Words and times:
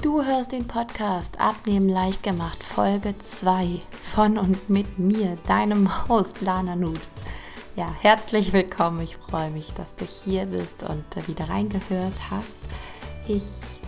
Du 0.00 0.24
hörst 0.24 0.52
den 0.52 0.66
Podcast 0.66 1.38
Abnehmen 1.38 1.86
leicht 1.86 2.22
gemacht, 2.22 2.62
Folge 2.62 3.14
2 3.18 3.78
von 4.00 4.38
und 4.38 4.70
mit 4.70 4.98
mir, 4.98 5.36
deinem 5.46 6.08
Host 6.08 6.40
Lana 6.40 6.76
Nut. 6.76 7.00
Ja, 7.76 7.94
herzlich 8.00 8.54
willkommen. 8.54 9.02
Ich 9.02 9.18
freue 9.18 9.50
mich, 9.50 9.74
dass 9.74 9.94
du 9.94 10.06
hier 10.06 10.46
bist 10.46 10.82
und 10.82 11.04
wieder 11.28 11.50
reingehört 11.50 12.14
hast. 12.30 12.54
Ich 13.28 13.82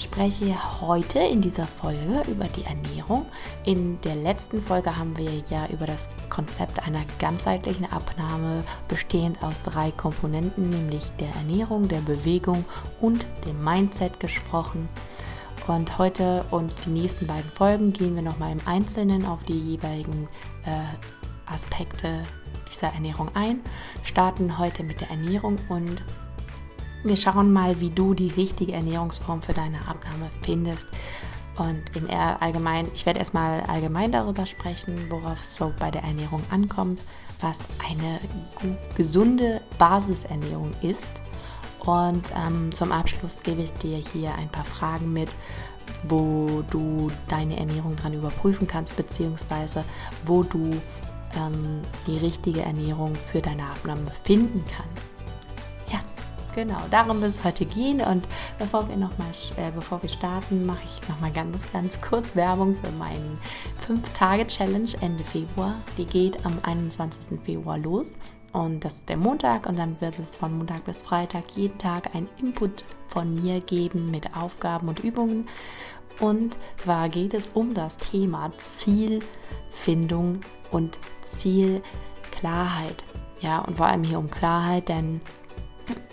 spreche 0.00 0.80
heute 0.80 1.18
in 1.18 1.40
dieser 1.40 1.66
Folge 1.66 2.22
über 2.30 2.44
die 2.44 2.64
Ernährung. 2.64 3.26
In 3.64 4.00
der 4.02 4.14
letzten 4.14 4.62
Folge 4.62 4.96
haben 4.96 5.18
wir 5.18 5.30
ja 5.50 5.66
über 5.72 5.86
das 5.86 6.08
Konzept 6.28 6.86
einer 6.86 7.02
ganzheitlichen 7.18 7.90
Abnahme 7.90 8.62
bestehend 8.86 9.42
aus 9.42 9.60
drei 9.62 9.90
Komponenten, 9.90 10.70
nämlich 10.70 11.10
der 11.18 11.34
Ernährung, 11.34 11.88
der 11.88 12.02
Bewegung 12.02 12.64
und 13.00 13.26
dem 13.44 13.62
Mindset 13.64 14.20
gesprochen. 14.20 14.88
Und 15.66 15.98
heute 15.98 16.44
und 16.50 16.72
die 16.84 16.90
nächsten 16.90 17.26
beiden 17.26 17.50
Folgen 17.50 17.92
gehen 17.92 18.14
wir 18.14 18.22
nochmal 18.22 18.52
im 18.52 18.60
Einzelnen 18.66 19.24
auf 19.24 19.44
die 19.44 19.58
jeweiligen 19.58 20.28
äh, 20.64 21.50
Aspekte 21.52 22.24
dieser 22.70 22.88
Ernährung 22.88 23.30
ein, 23.34 23.60
starten 24.02 24.58
heute 24.58 24.82
mit 24.82 25.00
der 25.00 25.10
Ernährung 25.10 25.58
und 25.68 26.02
wir 27.02 27.16
schauen 27.16 27.52
mal, 27.52 27.80
wie 27.80 27.90
du 27.90 28.14
die 28.14 28.28
richtige 28.28 28.72
Ernährungsform 28.72 29.42
für 29.42 29.54
deine 29.54 29.78
Abnahme 29.88 30.28
findest. 30.42 30.88
Und 31.56 31.82
im 31.94 32.08
Allgemeinen, 32.10 32.90
ich 32.94 33.04
werde 33.06 33.18
erstmal 33.18 33.60
allgemein 33.62 34.12
darüber 34.12 34.46
sprechen, 34.46 35.10
worauf 35.10 35.40
es 35.40 35.56
so 35.56 35.72
bei 35.78 35.90
der 35.90 36.02
Ernährung 36.02 36.42
ankommt, 36.50 37.02
was 37.40 37.60
eine 37.90 38.20
gesunde 38.96 39.60
Basisernährung 39.78 40.72
ist. 40.82 41.04
Und 41.90 42.32
ähm, 42.46 42.72
zum 42.72 42.92
Abschluss 42.92 43.42
gebe 43.42 43.62
ich 43.62 43.72
dir 43.74 43.96
hier 43.96 44.34
ein 44.34 44.48
paar 44.48 44.64
Fragen 44.64 45.12
mit, 45.12 45.34
wo 46.04 46.62
du 46.70 47.10
deine 47.28 47.58
Ernährung 47.58 47.96
dran 47.96 48.12
überprüfen 48.12 48.66
kannst, 48.66 48.96
beziehungsweise 48.96 49.84
wo 50.24 50.42
du 50.42 50.70
ähm, 51.36 51.82
die 52.06 52.18
richtige 52.18 52.62
Ernährung 52.62 53.14
für 53.14 53.40
deine 53.40 53.64
Abnahme 53.64 54.10
finden 54.10 54.64
kannst. 54.76 55.10
Genau, 56.54 56.80
darum 56.90 57.22
wird 57.22 57.36
es 57.36 57.44
heute 57.44 57.64
gehen. 57.64 58.00
Und 58.00 58.26
bevor 58.58 58.88
wir 58.88 58.96
noch 58.96 59.16
mal, 59.18 59.28
äh, 59.56 59.70
bevor 59.70 60.02
wir 60.02 60.08
starten, 60.08 60.66
mache 60.66 60.82
ich 60.84 61.08
noch 61.08 61.20
mal 61.20 61.32
ganz, 61.32 61.56
ganz 61.72 62.00
kurz 62.00 62.34
Werbung 62.34 62.74
für 62.74 62.90
meinen 62.92 63.38
5-Tage-Challenge 63.86 64.90
Ende 65.00 65.24
Februar. 65.24 65.76
Die 65.96 66.06
geht 66.06 66.44
am 66.44 66.58
21. 66.62 67.40
Februar 67.42 67.78
los. 67.78 68.14
Und 68.52 68.84
das 68.84 68.96
ist 68.96 69.08
der 69.08 69.16
Montag 69.16 69.68
und 69.68 69.78
dann 69.78 70.00
wird 70.00 70.18
es 70.18 70.34
von 70.34 70.56
Montag 70.56 70.84
bis 70.84 71.02
Freitag 71.02 71.44
jeden 71.54 71.78
Tag 71.78 72.14
ein 72.14 72.28
Input 72.38 72.84
von 73.06 73.34
mir 73.34 73.60
geben 73.60 74.10
mit 74.10 74.36
Aufgaben 74.36 74.88
und 74.88 75.00
Übungen. 75.00 75.48
Und 76.18 76.58
zwar 76.76 77.08
geht 77.08 77.32
es 77.32 77.50
um 77.54 77.74
das 77.74 77.98
Thema 77.98 78.50
Zielfindung 78.58 80.40
und 80.70 80.98
Zielklarheit. 81.22 83.04
Ja, 83.40 83.60
und 83.60 83.76
vor 83.76 83.86
allem 83.86 84.04
hier 84.04 84.18
um 84.18 84.30
Klarheit, 84.30 84.88
denn 84.88 85.20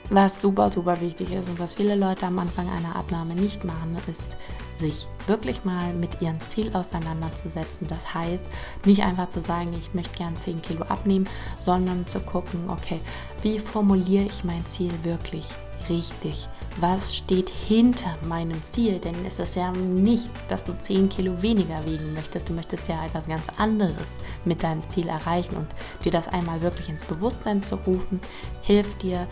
was 0.09 0.41
super, 0.41 0.69
super 0.69 1.01
wichtig 1.01 1.33
ist 1.33 1.49
und 1.49 1.59
was 1.59 1.73
viele 1.73 1.95
Leute 1.95 2.25
am 2.25 2.39
Anfang 2.39 2.69
einer 2.69 2.95
Abnahme 2.95 3.35
nicht 3.35 3.65
machen, 3.65 3.97
ist 4.07 4.37
sich 4.79 5.07
wirklich 5.27 5.65
mal 5.65 5.93
mit 5.93 6.21
ihrem 6.21 6.39
Ziel 6.41 6.75
auseinanderzusetzen. 6.75 7.87
Das 7.87 8.13
heißt, 8.13 8.43
nicht 8.85 9.03
einfach 9.03 9.29
zu 9.29 9.41
sagen, 9.41 9.73
ich 9.77 9.93
möchte 9.93 10.17
gern 10.17 10.37
10 10.37 10.61
Kilo 10.61 10.83
abnehmen, 10.83 11.27
sondern 11.59 12.05
zu 12.05 12.19
gucken, 12.19 12.69
okay, 12.69 13.01
wie 13.41 13.59
formuliere 13.59 14.25
ich 14.25 14.43
mein 14.43 14.65
Ziel 14.65 14.91
wirklich 15.03 15.47
richtig? 15.89 16.47
Was 16.79 17.15
steht 17.15 17.49
hinter 17.49 18.15
meinem 18.27 18.61
Ziel? 18.63 18.99
Denn 18.99 19.15
es 19.25 19.39
ist 19.39 19.55
ja 19.55 19.71
nicht, 19.71 20.29
dass 20.47 20.63
du 20.63 20.77
10 20.77 21.09
Kilo 21.09 21.41
weniger 21.41 21.85
wiegen 21.85 22.13
möchtest. 22.13 22.49
Du 22.49 22.53
möchtest 22.53 22.87
ja 22.87 23.05
etwas 23.05 23.27
ganz 23.27 23.47
anderes 23.57 24.17
mit 24.45 24.63
deinem 24.63 24.87
Ziel 24.89 25.07
erreichen 25.07 25.55
und 25.55 25.67
dir 26.03 26.11
das 26.11 26.27
einmal 26.27 26.61
wirklich 26.61 26.89
ins 26.89 27.03
Bewusstsein 27.03 27.61
zu 27.61 27.75
rufen, 27.75 28.19
hilft 28.61 29.03
dir 29.03 29.27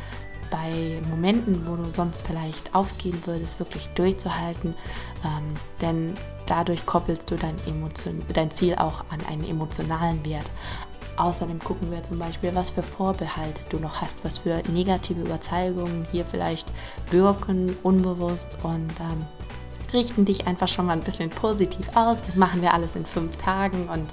bei 0.50 1.02
Momenten, 1.10 1.68
wo 1.68 1.76
du 1.76 1.86
sonst 1.94 2.26
vielleicht 2.26 2.74
aufgehen 2.76 3.20
würdest, 3.26 3.60
wirklich 3.60 3.88
durchzuhalten. 3.96 4.74
Ähm, 5.24 5.56
denn 5.82 6.14
dadurch 6.46 6.86
koppelst 6.86 7.30
du 7.32 7.36
dein, 7.36 7.56
Emotion, 7.68 8.22
dein 8.34 8.52
Ziel 8.52 8.76
auch 8.76 9.06
an 9.10 9.20
einen 9.28 9.48
emotionalen 9.48 10.24
Wert. 10.26 10.46
Außerdem 11.18 11.60
gucken 11.60 11.92
wir 11.92 12.04
zum 12.04 12.20
Beispiel, 12.20 12.54
was 12.56 12.72
für 12.72 12.84
Vorbehalte 12.84 13.62
du 13.70 13.80
noch 13.80 14.02
hast, 14.02 14.26
was 14.26 14.40
für 14.40 14.62
negative 14.70 15.22
Überzeugungen 15.22 16.06
hier 16.12 16.26
vielleicht 16.26 16.68
wirken, 17.10 17.76
unbewusst 17.84 18.58
und 18.64 18.92
ähm, 19.00 19.26
richten 19.96 20.26
dich 20.26 20.46
einfach 20.46 20.68
schon 20.68 20.86
mal 20.86 20.94
ein 20.94 21.02
bisschen 21.02 21.30
positiv 21.30 21.90
aus. 21.96 22.18
Das 22.26 22.36
machen 22.36 22.62
wir 22.62 22.74
alles 22.74 22.96
in 22.96 23.06
fünf 23.06 23.36
Tagen 23.38 23.90
und 23.90 24.06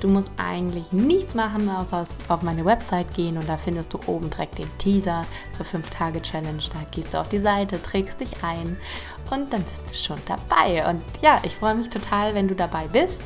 du 0.00 0.08
musst 0.08 0.32
eigentlich 0.36 0.92
nichts 0.92 1.34
machen, 1.34 1.68
außer 1.70 2.04
auf 2.28 2.42
meine 2.42 2.64
Website 2.64 3.14
gehen 3.14 3.38
und 3.38 3.48
da 3.48 3.56
findest 3.56 3.94
du 3.94 4.00
oben 4.06 4.28
direkt 4.28 4.58
den 4.58 4.78
Teaser 4.78 5.24
zur 5.50 5.64
5-Tage-Challenge. 5.64 6.62
Da 6.72 6.80
gehst 6.90 7.14
du 7.14 7.18
auf 7.18 7.28
die 7.28 7.38
Seite, 7.38 7.80
trägst 7.80 8.20
dich 8.20 8.42
ein 8.42 8.76
und 9.30 9.52
dann 9.52 9.62
bist 9.62 9.88
du 9.88 9.94
schon 9.94 10.18
dabei. 10.26 10.88
Und 10.90 11.02
ja, 11.22 11.40
ich 11.42 11.54
freue 11.54 11.74
mich 11.74 11.88
total, 11.88 12.34
wenn 12.34 12.48
du 12.48 12.54
dabei 12.54 12.86
bist 12.88 13.22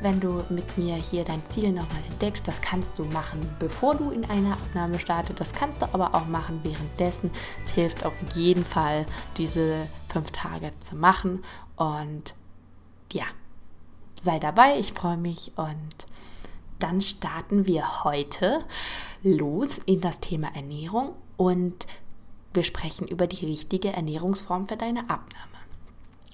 wenn 0.00 0.20
du 0.20 0.44
mit 0.50 0.76
mir 0.76 0.94
hier 0.94 1.24
dein 1.24 1.42
Ziel 1.48 1.72
nochmal 1.72 2.02
entdeckst. 2.10 2.46
Das 2.46 2.60
kannst 2.60 2.98
du 2.98 3.04
machen, 3.04 3.48
bevor 3.58 3.94
du 3.94 4.10
in 4.10 4.24
eine 4.28 4.52
Abnahme 4.52 4.98
startest. 4.98 5.40
Das 5.40 5.52
kannst 5.52 5.82
du 5.82 5.86
aber 5.92 6.14
auch 6.14 6.26
machen 6.26 6.60
währenddessen. 6.62 7.30
Es 7.64 7.70
hilft 7.70 8.04
auf 8.04 8.14
jeden 8.34 8.64
Fall, 8.64 9.06
diese 9.36 9.86
fünf 10.16 10.30
Tage 10.30 10.72
zu 10.80 10.96
machen. 10.96 11.44
Und 11.76 12.34
ja, 13.12 13.24
sei 14.18 14.38
dabei. 14.38 14.78
Ich 14.78 14.94
freue 14.94 15.18
mich 15.18 15.52
und 15.56 16.06
dann 16.78 17.02
starten 17.02 17.66
wir 17.66 18.04
heute 18.04 18.64
los 19.22 19.78
in 19.84 20.00
das 20.00 20.20
Thema 20.20 20.48
Ernährung 20.54 21.12
und 21.36 21.86
wir 22.54 22.64
sprechen 22.64 23.06
über 23.06 23.26
die 23.26 23.44
richtige 23.44 23.92
Ernährungsform 23.92 24.66
für 24.66 24.76
deine 24.76 25.00
Abnahme. 25.00 25.58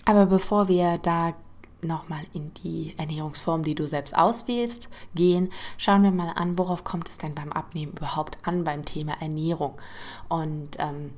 Aber 0.05 0.27
bevor 0.27 0.69
wir 0.69 0.99
da 0.99 1.35
nochmal 1.81 2.23
in 2.33 2.55
die 2.63 2.95
Ernährungsform, 2.97 3.65
die 3.65 3.75
du 3.75 3.89
selbst 3.89 4.17
auswählst, 4.17 4.91
gehen, 5.17 5.53
schauen 5.77 6.05
wir 6.05 6.13
mal 6.13 6.33
an, 6.37 6.57
worauf 6.57 6.85
kommt 6.85 7.09
es 7.09 7.19
denn 7.19 7.35
beim 7.35 7.51
Abnehmen 7.51 7.95
überhaupt 7.95 8.39
an 8.45 8.63
beim 8.63 8.85
Thema 8.85 9.21
Ernährung. 9.21 9.75
Und 10.29 10.77
ähm, 10.79 11.11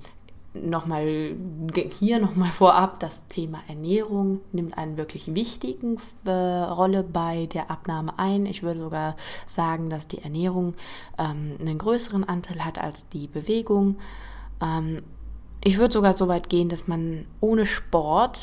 nochmal 0.55 1.35
hier 1.93 2.21
nochmal 2.21 2.51
vorab, 2.51 3.01
das 3.01 3.27
Thema 3.29 3.59
Ernährung 3.69 4.41
nimmt 4.53 4.79
eine 4.79 4.97
wirklich 4.97 5.35
wichtige 5.35 5.97
äh, 6.25 6.31
Rolle 6.31 7.03
bei 7.03 7.47
der 7.47 7.71
Abnahme 7.71 8.19
ein. 8.19 8.47
Ich 8.47 8.63
würde 8.63 8.81
sogar 8.81 9.17
sagen, 9.47 9.91
dass 9.91 10.07
die 10.07 10.23
Ernährung 10.23 10.75
ähm, 11.19 11.57
einen 11.61 11.79
größeren 11.79 12.25
Anteil 12.25 12.65
hat 12.65 12.79
als 12.79 13.09
die 13.09 13.27
Bewegung. 13.27 13.97
Ähm, 14.63 15.03
ich 15.65 15.79
würde 15.79 15.95
sogar 15.95 16.15
so 16.15 16.29
weit 16.29 16.49
gehen, 16.49 16.69
dass 16.69 16.87
man 16.87 17.27
ohne 17.41 17.67
Sport 17.67 18.41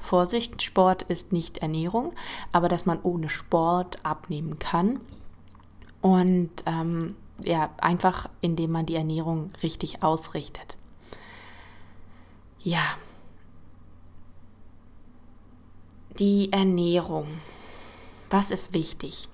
Vorsicht, 0.00 0.62
Sport 0.62 1.02
ist 1.02 1.32
nicht 1.32 1.58
Ernährung, 1.58 2.14
aber 2.52 2.68
dass 2.68 2.86
man 2.86 3.00
ohne 3.02 3.28
Sport 3.28 4.04
abnehmen 4.04 4.58
kann. 4.58 4.98
Und 6.00 6.50
ähm, 6.64 7.16
ja, 7.42 7.70
einfach 7.80 8.30
indem 8.40 8.72
man 8.72 8.86
die 8.86 8.94
Ernährung 8.94 9.50
richtig 9.62 10.02
ausrichtet. 10.02 10.76
Ja. 12.62 12.82
Die 16.18 16.52
Ernährung. 16.52 17.26
Was 18.28 18.50
ist 18.50 18.74
wichtig? 18.74 19.28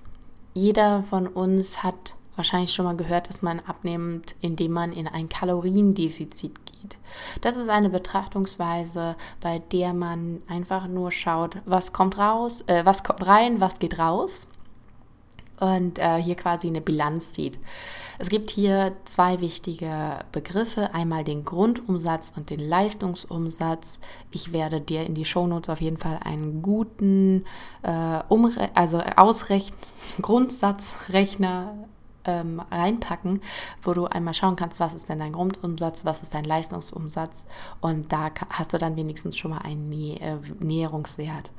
Jeder 0.53 1.03
von 1.03 1.27
uns 1.27 1.83
hat 1.83 2.15
wahrscheinlich 2.37 2.71
schon 2.71 2.85
mal 2.85 2.95
gehört, 2.95 3.27
dass 3.29 3.41
man 3.41 3.59
abnimmt, 3.59 4.35
indem 4.39 4.71
man 4.71 4.93
in 4.93 5.07
ein 5.07 5.27
Kaloriendefizit 5.27 6.53
geht. 6.65 6.97
Das 7.41 7.57
ist 7.57 7.67
eine 7.67 7.89
Betrachtungsweise, 7.89 9.17
bei 9.41 9.59
der 9.59 9.93
man 9.93 10.41
einfach 10.47 10.87
nur 10.87 11.11
schaut, 11.11 11.57
was 11.65 11.91
kommt 11.91 12.17
raus, 12.17 12.63
äh, 12.67 12.85
was 12.85 13.03
kommt 13.03 13.27
rein, 13.27 13.59
was 13.59 13.79
geht 13.79 13.99
raus 13.99 14.47
und 15.59 15.99
äh, 15.99 16.21
hier 16.21 16.35
quasi 16.35 16.67
eine 16.67 16.81
Bilanz 16.81 17.33
zieht. 17.33 17.59
Es 18.19 18.29
gibt 18.29 18.49
hier 18.49 18.93
zwei 19.05 19.41
wichtige 19.41 20.19
Begriffe, 20.31 20.93
einmal 20.93 21.23
den 21.23 21.45
Grundumsatz 21.45 22.33
und 22.35 22.49
den 22.49 22.59
Leistungsumsatz. 22.59 23.99
Ich 24.31 24.53
werde 24.53 24.81
dir 24.81 25.05
in 25.05 25.13
die 25.13 25.25
Shownotes 25.25 25.69
auf 25.69 25.81
jeden 25.81 25.97
Fall 25.97 26.19
einen 26.23 26.63
guten 26.63 27.45
äh, 27.83 28.19
Umre 28.27 28.71
also 28.73 29.01
Ausrechn 29.15 29.73
Grundsatzrechner 30.21 31.75
ähm, 32.25 32.59
reinpacken, 32.71 33.39
wo 33.81 33.93
du 33.93 34.05
einmal 34.05 34.33
schauen 34.33 34.55
kannst, 34.55 34.79
was 34.79 34.95
ist 34.95 35.09
denn 35.09 35.19
dein 35.19 35.31
Grundumsatz, 35.31 36.03
was 36.03 36.23
ist 36.23 36.33
dein 36.33 36.43
Leistungsumsatz 36.43 37.45
und 37.81 38.11
da 38.11 38.31
hast 38.49 38.73
du 38.73 38.77
dann 38.77 38.95
wenigstens 38.95 39.37
schon 39.37 39.51
mal 39.51 39.59
einen 39.59 39.89
Nä 39.89 40.15
äh, 40.15 40.37
Näherungswert. 40.59 41.51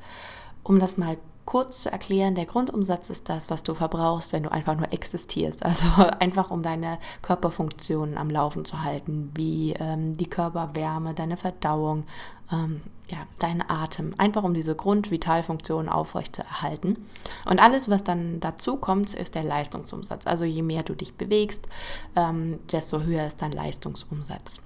Um 0.63 0.77
das 0.77 0.97
mal 0.97 1.17
kurz 1.49 1.81
zu 1.81 1.91
erklären, 1.91 2.35
der 2.35 2.45
Grundumsatz 2.45 3.09
ist 3.09 3.27
das, 3.27 3.49
was 3.49 3.63
du 3.63 3.73
verbrauchst, 3.73 4.33
wenn 4.33 4.43
du 4.43 4.51
einfach 4.51 4.75
nur 4.75 4.93
existierst. 4.93 5.65
Also 5.65 5.87
einfach 6.19 6.51
um 6.51 6.61
deine 6.61 6.99
Körperfunktionen 7.23 8.19
am 8.19 8.29
Laufen 8.29 8.65
zu 8.65 8.83
halten, 8.83 9.31
wie 9.33 9.73
ähm, 9.73 10.15
die 10.15 10.29
Körperwärme, 10.29 11.15
deine 11.15 11.37
Verdauung, 11.37 12.05
ähm, 12.51 12.81
ja, 13.09 13.17
deinen 13.39 13.63
Atem. 13.67 14.13
Einfach 14.19 14.43
um 14.43 14.53
diese 14.53 14.75
Grundvitalfunktionen 14.75 15.89
aufrechtzuerhalten. 15.89 17.03
Und 17.45 17.59
alles, 17.59 17.89
was 17.89 18.03
dann 18.03 18.39
dazu 18.39 18.77
kommt, 18.77 19.15
ist 19.15 19.33
der 19.33 19.43
Leistungsumsatz. 19.43 20.27
Also 20.27 20.45
je 20.45 20.61
mehr 20.61 20.83
du 20.83 20.93
dich 20.93 21.15
bewegst, 21.15 21.67
ähm, 22.15 22.59
desto 22.71 23.01
höher 23.01 23.25
ist 23.25 23.41
dein 23.41 23.53
Leistungsumsatz. 23.53 24.61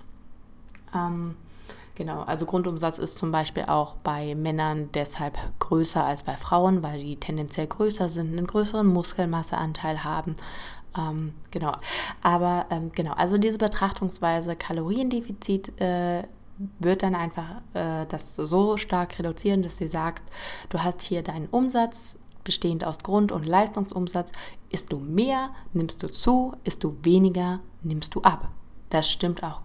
Ähm, 0.94 1.36
Genau, 1.96 2.24
also 2.24 2.48
Grundumsatz 2.48 2.98
ist 2.98 3.20
zum 3.20 3.32
Beispiel 3.32 3.66
auch 3.66 3.96
bei 3.98 4.34
Männern 4.34 4.90
deshalb 4.94 5.38
größer 5.60 6.04
als 6.04 6.24
bei 6.24 6.36
Frauen, 6.36 6.82
weil 6.84 7.00
die 7.00 7.18
tendenziell 7.18 7.68
größer 7.68 8.10
sind, 8.10 8.36
einen 8.36 8.48
größeren 8.48 8.88
Muskelmasseanteil 8.88 10.04
haben. 10.04 10.36
Ähm, 10.98 11.34
genau, 11.52 11.74
aber 12.24 12.66
ähm, 12.72 12.92
genau, 12.94 13.14
also 13.14 13.38
diese 13.38 13.60
Betrachtungsweise 13.60 14.56
Kaloriendefizit 14.56 15.80
äh, 15.80 16.24
wird 16.80 17.04
dann 17.04 17.14
einfach 17.14 17.62
äh, 17.74 18.06
das 18.08 18.36
so 18.36 18.78
stark 18.78 19.20
reduzieren, 19.20 19.62
dass 19.62 19.78
sie 19.78 19.88
sagt, 19.88 20.24
du 20.70 20.84
hast 20.84 21.02
hier 21.02 21.22
deinen 21.22 21.48
Umsatz 21.48 22.18
bestehend 22.44 22.84
aus 22.84 23.00
Grund- 23.00 23.32
und 23.32 23.46
Leistungsumsatz. 23.46 24.32
Isst 24.70 24.92
du 24.92 24.98
mehr, 24.98 25.52
nimmst 25.74 26.02
du 26.02 26.10
zu, 26.10 26.56
isst 26.64 26.84
du 26.84 26.98
weniger, 27.04 27.60
nimmst 27.84 28.16
du 28.16 28.22
ab. 28.22 28.52
Das 28.90 29.10
stimmt 29.10 29.44
auch 29.44 29.62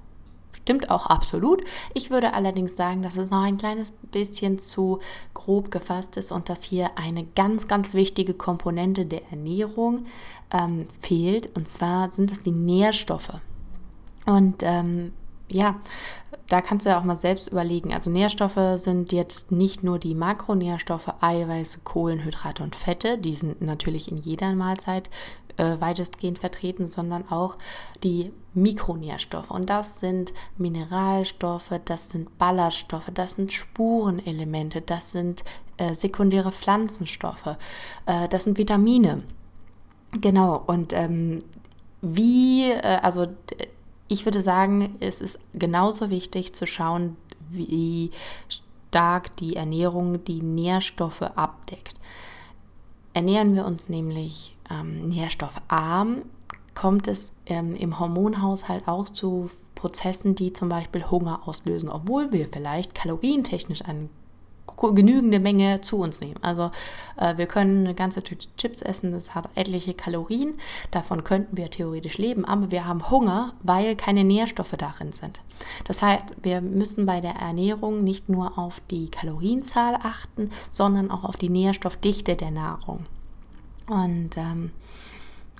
Stimmt 0.53 0.91
auch 0.91 1.07
absolut. 1.07 1.63
Ich 1.95 2.11
würde 2.11 2.35
allerdings 2.35 2.77
sagen, 2.77 3.03
dass 3.03 3.17
es 3.17 3.31
noch 3.31 3.43
ein 3.43 3.57
kleines 3.57 3.91
bisschen 3.91 4.59
zu 4.59 4.99
grob 5.35 5.71
gefasst 5.71 6.17
ist 6.17 6.33
und 6.33 6.49
dass 6.49 6.63
hier 6.63 6.91
eine 6.97 7.25
ganz, 7.25 7.69
ganz 7.69 7.95
wichtige 7.95 8.35
Komponente 8.35 9.07
der 9.07 9.23
Ernährung 9.31 10.07
ähm, 10.51 10.87
fehlt. 11.01 11.55
Und 11.57 11.69
zwar 11.69 12.11
sind 12.11 12.31
es 12.33 12.43
die 12.43 12.51
Nährstoffe. 12.51 13.35
Und 14.27 14.63
ähm, 14.63 15.13
ja, 15.51 15.81
da 16.49 16.61
kannst 16.61 16.87
du 16.87 16.91
ja 16.91 16.99
auch 16.99 17.05
mal 17.05 17.17
selbst 17.17 17.49
überlegen. 17.49 17.93
Also 17.93 18.11
Nährstoffe 18.11 18.81
sind 18.81 19.13
jetzt 19.13 19.53
nicht 19.53 19.83
nur 19.83 19.99
die 19.99 20.15
Makronährstoffe, 20.15 21.13
Eiweiße, 21.21 21.81
Kohlenhydrate 21.85 22.63
und 22.63 22.77
Fette, 22.77 23.19
die 23.19 23.35
sind 23.35 23.63
natürlich 23.63 24.11
in 24.11 24.19
jeder 24.19 24.53
Mahlzeit 24.55 25.11
äh, 25.59 25.81
weitestgehend 25.81 26.39
vertreten, 26.39 26.89
sondern 26.89 27.29
auch 27.31 27.57
die 28.03 28.33
Mikronährstoffe. 28.55 29.51
Und 29.51 29.71
das 29.71 30.01
sind 30.01 30.33
Mineralstoffe, 30.57 31.73
das 31.85 32.11
sind 32.11 32.39
Ballaststoffe, 32.39 33.11
das 33.13 33.33
sind 33.33 33.53
Spurenelemente, 33.53 34.81
das 34.81 35.11
sind 35.11 35.45
äh, 35.77 35.93
sekundäre 35.93 36.53
Pflanzenstoffe, 36.53 37.57
äh, 38.07 38.29
das 38.29 38.45
sind 38.45 38.59
Vitamine. 38.59 39.23
Genau, 40.21 40.63
und 40.67 40.93
ähm, 40.93 41.41
wie, 42.01 42.71
äh, 42.71 42.99
also 43.03 43.27
ich 44.09 44.25
würde 44.25 44.41
sagen, 44.41 44.97
es 45.01 45.21
ist 45.21 45.39
genauso 45.55 46.11
wichtig 46.11 46.55
zu 46.55 46.67
schauen, 46.67 47.17
wie 47.51 48.11
stark 48.49 49.37
die 49.37 49.57
Ernährung 49.57 50.25
die 50.25 50.43
Nährstoffe 50.43 51.23
abdeckt. 51.23 51.95
Ernähren 53.19 53.57
wir 53.57 53.67
uns 53.67 53.89
nämlich 53.89 54.57
ähm, 54.71 55.09
nährstoffarm, 55.09 56.23
kommt 56.77 57.09
es 57.09 57.33
ähm, 57.47 57.75
im 57.75 57.99
Hormonhaushalt 57.99 58.87
auch 58.87 59.09
zu 59.09 59.51
Prozessen, 59.75 60.37
die 60.37 60.53
zum 60.53 60.69
Beispiel 60.69 61.03
Hunger 61.03 61.41
auslösen, 61.45 61.89
obwohl 61.89 62.31
wir 62.31 62.47
vielleicht 62.47 62.95
kalorientechnisch 62.95 63.85
eine 63.87 64.09
genügende 64.77 65.41
Menge 65.41 65.81
zu 65.81 65.99
uns 65.99 66.21
nehmen. 66.21 66.43
Also 66.43 66.71
äh, 67.17 67.37
wir 67.37 67.47
können 67.47 67.85
eine 67.85 67.95
ganze 67.95 68.23
Tüte 68.23 68.49
Chips 68.57 68.83
essen, 68.83 69.13
das 69.13 69.35
hat 69.35 69.49
etliche 69.55 69.95
Kalorien, 69.95 70.55
davon 70.91 71.25
könnten 71.25 71.57
wir 71.57 71.71
theoretisch 71.71 72.19
leben, 72.19 72.45
aber 72.45 72.71
wir 72.71 72.87
haben 72.87 73.11
Hunger, 73.11 73.55
weil 73.63 73.97
keine 73.97 74.25
Nährstoffe 74.25 74.75
darin 74.77 75.13
sind. 75.13 75.41
Das 75.85 76.03
heißt, 76.03 76.37
wir 76.43 76.61
müssen 76.61 77.07
bei 77.07 77.21
der 77.21 77.35
Ernährung 77.35 78.05
nicht 78.05 78.29
nur 78.29 78.59
auf 78.59 78.81
die 78.91 79.11
Kalorienzahl 79.11 79.97
achten, 80.03 80.51
sondern 80.71 81.11
auch 81.11 81.25
auf 81.25 81.37
die 81.37 81.51
Nährstoffdichte 81.51 82.37
der 82.37 82.51
Nahrung. 82.51 83.07
Und 83.89 84.37
ähm, 84.37 84.73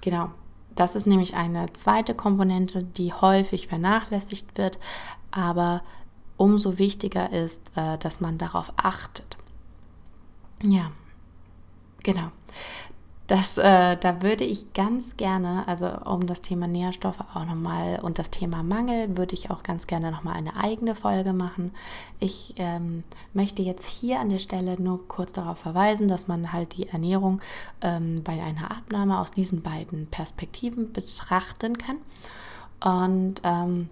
genau, 0.03 0.31
das 0.75 0.95
ist 0.95 1.07
nämlich 1.07 1.35
eine 1.35 1.73
zweite 1.73 2.15
Komponente, 2.15 2.85
die 2.85 3.13
häufig 3.13 3.67
vernachlässigt 3.67 4.57
wird, 4.59 4.79
aber 5.31 5.83
umso 6.39 6.79
wichtiger 6.79 7.31
ist, 7.31 7.71
äh, 7.77 7.99
dass 7.99 8.23
man 8.23 8.39
darauf 8.39 8.73
achtet. 8.77 9.37
Ja, 10.63 10.91
genau. 12.03 12.31
Das, 13.27 13.59
äh, 13.59 13.99
da 13.99 14.23
würde 14.23 14.45
ich 14.45 14.73
ganz 14.73 15.19
gerne, 15.19 15.69
also 15.69 15.87
um 16.07 16.27
das 16.27 16.41
Thema 16.41 16.67
Nährstoffe 16.67 17.21
auch 17.35 17.45
nochmal 17.45 18.01
und 18.01 18.19
das 18.19 18.31
Thema 18.31 18.63
Mangel, 18.63 19.19
würde 19.19 19.35
ich 19.35 19.51
auch 19.51 19.63
ganz 19.63 19.87
gerne 19.87 20.11
nochmal 20.11 20.35
eine 20.35 20.57
eigene 20.57 20.95
Folge 20.95 21.35
machen. 21.35 21.73
Ich 22.21 22.55
ähm, 22.57 23.05
möchte 23.35 23.61
jetzt 23.61 23.85
hier 23.85 24.21
an 24.21 24.31
der 24.31 24.39
Stelle 24.39 24.81
nur 24.81 25.07
kurz 25.09 25.33
darauf 25.33 25.59
verweisen, 25.59 26.09
dass 26.09 26.27
man 26.27 26.55
halt 26.55 26.79
die 26.79 26.89
Ernährung 26.89 27.43
ähm, 27.83 28.23
bei 28.25 28.43
einer 28.43 28.71
Abnahme 28.71 29.21
aus 29.21 29.31
diesen 29.31 29.61
beiden 29.61 30.07
Perspektiven 30.07 30.95
betrachten 30.95 31.77
kann. 31.77 31.99
Und 32.83 33.43
ähm, 33.45 33.91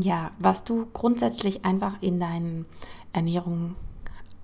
ja, 0.00 0.30
was 0.38 0.64
du 0.64 0.86
grundsätzlich 0.92 1.64
einfach 1.64 2.00
in 2.00 2.20
deinen 2.20 2.66
Ernährung 3.12 3.76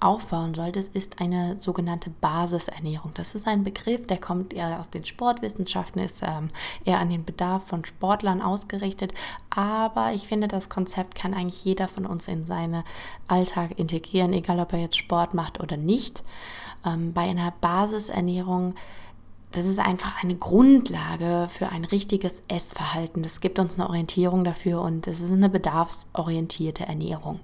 aufbauen 0.00 0.54
solltest, 0.54 0.94
ist 0.94 1.20
eine 1.20 1.58
sogenannte 1.58 2.10
Basisernährung. 2.10 3.12
Das 3.14 3.34
ist 3.34 3.48
ein 3.48 3.64
Begriff, 3.64 4.06
der 4.06 4.18
kommt 4.18 4.54
eher 4.54 4.78
aus 4.78 4.90
den 4.90 5.04
Sportwissenschaften, 5.04 6.00
ist 6.00 6.22
ähm, 6.22 6.50
eher 6.84 7.00
an 7.00 7.10
den 7.10 7.24
Bedarf 7.24 7.66
von 7.66 7.84
Sportlern 7.84 8.40
ausgerichtet. 8.40 9.12
Aber 9.50 10.12
ich 10.12 10.28
finde, 10.28 10.46
das 10.46 10.68
Konzept 10.68 11.16
kann 11.16 11.34
eigentlich 11.34 11.64
jeder 11.64 11.88
von 11.88 12.06
uns 12.06 12.28
in 12.28 12.46
seinen 12.46 12.84
Alltag 13.26 13.78
integrieren, 13.78 14.32
egal 14.32 14.60
ob 14.60 14.72
er 14.72 14.80
jetzt 14.80 14.98
Sport 14.98 15.34
macht 15.34 15.60
oder 15.60 15.76
nicht. 15.76 16.22
Ähm, 16.86 17.12
bei 17.12 17.22
einer 17.22 17.52
Basisernährung 17.60 18.74
das 19.52 19.66
ist 19.66 19.78
einfach 19.78 20.22
eine 20.22 20.36
Grundlage 20.36 21.48
für 21.50 21.70
ein 21.70 21.84
richtiges 21.84 22.42
Essverhalten. 22.48 23.22
Das 23.22 23.40
gibt 23.40 23.58
uns 23.58 23.74
eine 23.74 23.88
Orientierung 23.88 24.44
dafür 24.44 24.82
und 24.82 25.06
es 25.06 25.20
ist 25.20 25.32
eine 25.32 25.48
bedarfsorientierte 25.48 26.86
Ernährung. 26.86 27.40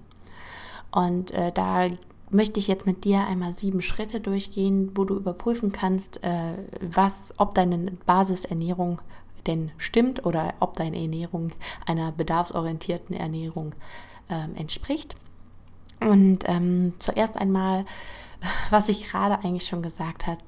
Und 0.91 1.31
äh, 1.31 1.51
da 1.53 1.87
möchte 2.31 2.61
ich 2.61 2.69
jetzt 2.69 2.87
mit 2.87 3.05
dir 3.05 3.27
einmal 3.27 3.57
sieben 3.57 3.81
Schritte 3.81 4.21
durchgehen, 4.21 4.91
wo 4.95 5.05
du 5.05 5.17
überprüfen 5.17 5.73
kannst, 5.73 6.23
äh, 6.23 6.55
was, 6.81 7.33
ob 7.39 7.55
deine 7.55 7.93
Basisernährung 8.07 9.01
denn 9.47 9.73
stimmt 9.79 10.25
oder 10.27 10.55
ob 10.61 10.75
deine 10.75 11.01
Ernährung 11.01 11.53
einer 11.87 12.13
bedarfsorientierten 12.13 13.17
Ernährung 13.17 13.75
äh, 14.29 14.59
entspricht. 14.59 15.15
Und 16.01 16.41
ähm, 16.47 16.95
zuerst 16.99 17.37
einmal, 17.37 17.85
was 18.71 18.89
ich 18.89 19.11
gerade 19.11 19.43
eigentlich 19.45 19.67
schon 19.67 19.83
gesagt 19.83 20.27
habe, 20.27 20.41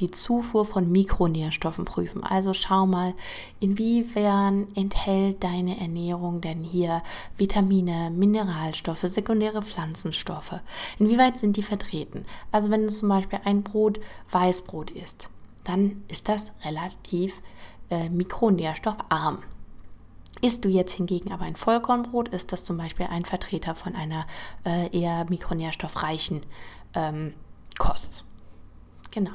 die 0.00 0.10
Zufuhr 0.10 0.64
von 0.64 0.90
Mikronährstoffen 0.90 1.84
prüfen. 1.84 2.24
Also 2.24 2.52
schau 2.54 2.86
mal, 2.86 3.14
inwiefern 3.60 4.66
enthält 4.74 5.44
deine 5.44 5.78
Ernährung 5.80 6.40
denn 6.40 6.64
hier 6.64 7.02
Vitamine, 7.36 8.10
Mineralstoffe, 8.10 9.02
sekundäre 9.02 9.62
Pflanzenstoffe? 9.62 10.60
Inwieweit 10.98 11.36
sind 11.36 11.56
die 11.56 11.62
vertreten? 11.62 12.26
Also 12.50 12.70
wenn 12.70 12.82
du 12.82 12.90
zum 12.90 13.08
Beispiel 13.08 13.40
ein 13.44 13.62
Brot 13.62 14.00
Weißbrot 14.30 14.90
isst, 14.90 15.30
dann 15.62 16.02
ist 16.08 16.28
das 16.28 16.52
relativ 16.64 17.40
äh, 17.90 18.08
mikronährstoffarm. 18.08 19.42
Isst 20.42 20.64
du 20.64 20.68
jetzt 20.68 20.92
hingegen 20.92 21.32
aber 21.32 21.44
ein 21.44 21.56
Vollkornbrot, 21.56 22.28
ist 22.28 22.52
das 22.52 22.64
zum 22.64 22.76
Beispiel 22.76 23.06
ein 23.06 23.24
Vertreter 23.24 23.74
von 23.74 23.94
einer 23.94 24.26
äh, 24.66 24.90
eher 24.90 25.24
mikronährstoffreichen 25.30 26.44
ähm, 26.94 27.34
Kost. 27.78 28.13
Genau. 29.14 29.30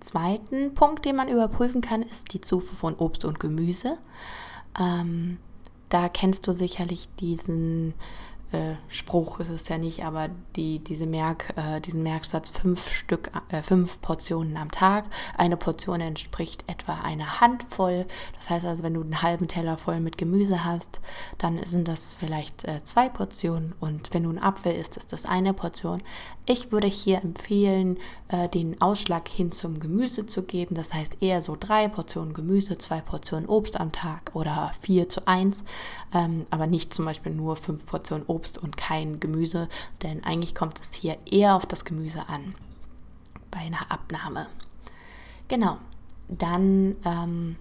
Zweiten 0.00 0.74
Punkt, 0.74 1.06
den 1.06 1.16
man 1.16 1.28
überprüfen 1.28 1.80
kann, 1.80 2.02
ist 2.02 2.34
die 2.34 2.42
Zufuhr 2.42 2.76
von 2.76 2.94
Obst 2.96 3.24
und 3.24 3.40
Gemüse. 3.40 3.96
Ähm, 4.78 5.38
da 5.88 6.10
kennst 6.10 6.46
du 6.46 6.52
sicherlich 6.52 7.08
diesen 7.18 7.94
äh, 8.52 8.74
Spruch 8.88 9.40
ist 9.40 9.48
es 9.48 9.68
ja 9.68 9.78
nicht, 9.78 10.04
aber 10.04 10.28
die, 10.56 10.78
diese 10.78 11.06
Merk, 11.06 11.54
äh, 11.56 11.80
diesen 11.80 12.02
Merksatz 12.02 12.50
fünf 12.50 12.92
Stück, 12.92 13.30
äh, 13.48 13.62
fünf 13.62 14.00
Portionen 14.02 14.56
am 14.58 14.70
Tag. 14.70 15.06
Eine 15.36 15.56
Portion 15.56 16.00
entspricht 16.00 16.64
etwa 16.66 17.00
einer 17.00 17.40
Handvoll. 17.40 18.06
Das 18.36 18.50
heißt 18.50 18.66
also, 18.66 18.82
wenn 18.82 18.94
du 18.94 19.00
einen 19.00 19.22
halben 19.22 19.48
Teller 19.48 19.78
voll 19.78 20.00
mit 20.00 20.18
Gemüse 20.18 20.64
hast, 20.64 21.00
dann 21.38 21.62
sind 21.64 21.88
das 21.88 22.14
vielleicht 22.14 22.64
äh, 22.64 22.84
zwei 22.84 23.08
Portionen. 23.08 23.74
Und 23.80 24.12
wenn 24.12 24.24
du 24.24 24.28
einen 24.28 24.38
Apfel 24.42 24.74
isst, 24.74 24.96
ist 24.98 25.12
das 25.12 25.24
eine 25.24 25.54
Portion. 25.54 26.02
Ich 26.44 26.72
würde 26.72 26.88
hier 26.88 27.22
empfehlen, 27.22 27.98
äh, 28.28 28.48
den 28.48 28.80
Ausschlag 28.80 29.28
hin 29.28 29.52
zum 29.52 29.78
Gemüse 29.78 30.26
zu 30.26 30.42
geben. 30.42 30.74
Das 30.74 30.92
heißt 30.92 31.22
eher 31.22 31.40
so 31.40 31.56
drei 31.58 31.86
Portionen 31.86 32.34
Gemüse, 32.34 32.78
zwei 32.78 33.00
Portionen 33.00 33.48
Obst 33.48 33.78
am 33.78 33.92
Tag 33.92 34.32
oder 34.34 34.72
vier 34.80 35.08
zu 35.08 35.28
eins. 35.28 35.62
Ähm, 36.12 36.46
aber 36.50 36.66
nicht 36.66 36.92
zum 36.92 37.04
Beispiel 37.04 37.32
nur 37.32 37.54
fünf 37.54 37.86
Portionen 37.86 38.26
Obst 38.26 38.58
und 38.58 38.76
kein 38.76 39.20
Gemüse, 39.20 39.68
denn 40.02 40.24
eigentlich 40.24 40.54
kommt 40.54 40.80
es 40.80 40.92
hier 40.94 41.16
eher 41.30 41.54
auf 41.54 41.64
das 41.64 41.84
Gemüse 41.84 42.28
an. 42.28 42.54
bei 43.52 43.60
einer 43.60 43.92
Abnahme. 43.92 44.48
Genau, 45.46 45.78
dann 46.28 46.96
ähm, 47.04 47.56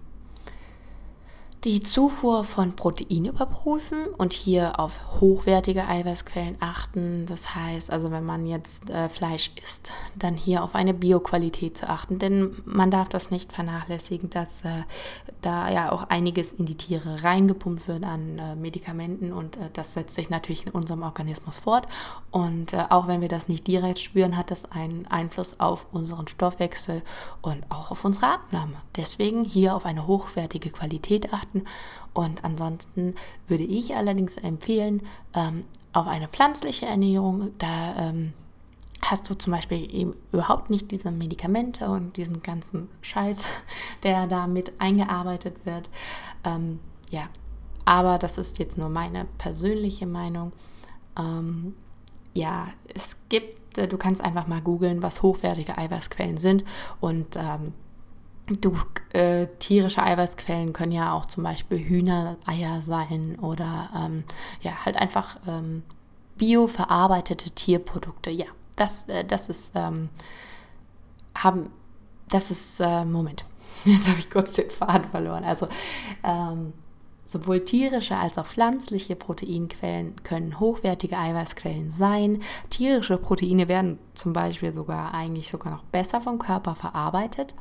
die 1.63 1.81
Zufuhr 1.81 2.43
von 2.43 2.75
Protein 2.75 3.25
überprüfen 3.25 4.07
und 4.17 4.33
hier 4.33 4.79
auf 4.79 5.21
hochwertige 5.21 5.87
Eiweißquellen 5.87 6.57
achten. 6.59 7.27
Das 7.27 7.53
heißt, 7.53 7.91
also 7.91 8.09
wenn 8.09 8.25
man 8.25 8.47
jetzt 8.47 8.89
äh, 8.89 9.09
Fleisch 9.09 9.51
isst, 9.61 9.91
dann 10.15 10.35
hier 10.37 10.63
auf 10.63 10.73
eine 10.73 10.95
Bioqualität 10.95 11.77
zu 11.77 11.87
achten, 11.87 12.17
denn 12.17 12.55
man 12.65 12.89
darf 12.89 13.09
das 13.09 13.29
nicht 13.29 13.53
vernachlässigen, 13.53 14.31
dass 14.31 14.65
äh, 14.65 14.81
da 15.41 15.69
ja 15.69 15.91
auch 15.91 16.05
einiges 16.05 16.51
in 16.51 16.65
die 16.65 16.75
Tiere 16.75 17.23
reingepumpt 17.23 17.87
wird 17.87 18.05
an 18.05 18.39
äh, 18.39 18.55
Medikamenten 18.55 19.31
und 19.31 19.57
äh, 19.57 19.69
das 19.73 19.93
setzt 19.93 20.15
sich 20.15 20.31
natürlich 20.31 20.65
in 20.65 20.71
unserem 20.71 21.03
Organismus 21.03 21.59
fort. 21.59 21.85
Und 22.31 22.73
äh, 22.73 22.85
auch 22.89 23.07
wenn 23.07 23.21
wir 23.21 23.27
das 23.27 23.47
nicht 23.47 23.67
direkt 23.67 23.99
spüren, 23.99 24.35
hat 24.35 24.49
das 24.49 24.65
einen 24.65 25.05
Einfluss 25.07 25.59
auf 25.59 25.85
unseren 25.91 26.27
Stoffwechsel 26.27 27.03
und 27.43 27.63
auch 27.69 27.91
auf 27.91 28.03
unsere 28.03 28.33
Abnahme. 28.33 28.73
Deswegen 28.95 29.43
hier 29.43 29.75
auf 29.75 29.85
eine 29.85 30.07
hochwertige 30.07 30.71
Qualität 30.71 31.31
achten 31.31 31.50
achten. 31.51 31.63
Und 32.13 32.43
ansonsten 32.43 33.15
würde 33.47 33.63
ich 33.63 33.95
allerdings 33.95 34.37
empfehlen, 34.37 35.01
ähm, 35.33 35.65
auf 35.93 36.07
eine 36.07 36.27
pflanzliche 36.27 36.85
Ernährung, 36.85 37.51
da 37.57 38.09
ähm, 38.09 38.33
hast 39.01 39.29
du 39.29 39.33
zum 39.37 39.51
Beispiel 39.53 39.93
eben 39.93 40.15
überhaupt 40.31 40.69
nicht 40.69 40.91
diese 40.91 41.11
Medikamente 41.11 41.89
und 41.89 42.17
diesen 42.17 42.41
ganzen 42.41 42.89
Scheiß, 43.01 43.47
der 44.03 44.27
da 44.27 44.47
mit 44.47 44.79
eingearbeitet 44.79 45.65
wird. 45.65 45.89
Ähm, 46.43 46.79
ja, 47.09 47.27
aber 47.85 48.17
das 48.17 48.37
ist 48.37 48.59
jetzt 48.59 48.77
nur 48.77 48.89
meine 48.89 49.25
persönliche 49.37 50.05
Meinung. 50.05 50.53
Ähm, 51.17 51.75
ja, 52.33 52.67
es 52.93 53.17
gibt, 53.27 53.77
äh, 53.77 53.87
du 53.87 53.97
kannst 53.97 54.21
einfach 54.21 54.47
mal 54.47 54.61
googeln, 54.61 55.03
was 55.03 55.21
hochwertige 55.21 55.77
Eiweißquellen 55.77 56.37
sind 56.37 56.63
und 57.01 57.35
ähm, 57.35 57.73
Du, 58.59 58.75
äh, 59.13 59.47
tierische 59.59 60.03
Eiweißquellen 60.03 60.73
können 60.73 60.91
ja 60.91 61.13
auch 61.13 61.25
zum 61.25 61.43
Beispiel 61.43 61.79
Hühnereier 61.79 62.81
sein 62.81 63.37
oder 63.41 63.89
ähm, 63.95 64.23
ja, 64.61 64.85
halt 64.85 64.97
einfach 64.97 65.37
ähm, 65.47 65.83
bioverarbeitete 66.37 67.51
Tierprodukte. 67.51 68.29
Ja, 68.29 68.45
das, 68.75 69.07
äh, 69.09 69.25
das 69.25 69.49
ist, 69.49 69.73
ähm, 69.75 70.09
haben, 71.35 71.71
das 72.29 72.51
ist, 72.51 72.79
äh, 72.79 73.05
Moment, 73.05 73.45
jetzt 73.85 74.07
habe 74.07 74.19
ich 74.19 74.29
kurz 74.29 74.53
den 74.53 74.69
Faden 74.69 75.05
verloren. 75.05 75.43
Also, 75.43 75.67
ähm, 76.23 76.73
Sowohl 77.31 77.61
tierische 77.61 78.17
als 78.17 78.37
auch 78.37 78.45
pflanzliche 78.45 79.15
Proteinquellen 79.15 80.21
können 80.23 80.59
hochwertige 80.59 81.17
Eiweißquellen 81.17 81.89
sein. 81.89 82.43
Tierische 82.69 83.17
Proteine 83.17 83.69
werden 83.69 83.99
zum 84.15 84.33
Beispiel 84.33 84.73
sogar 84.73 85.13
eigentlich 85.13 85.49
sogar 85.49 85.71
noch 85.71 85.83
besser 85.83 86.19
vom 86.19 86.39
Körper 86.39 86.75
verarbeitet, 86.75 87.53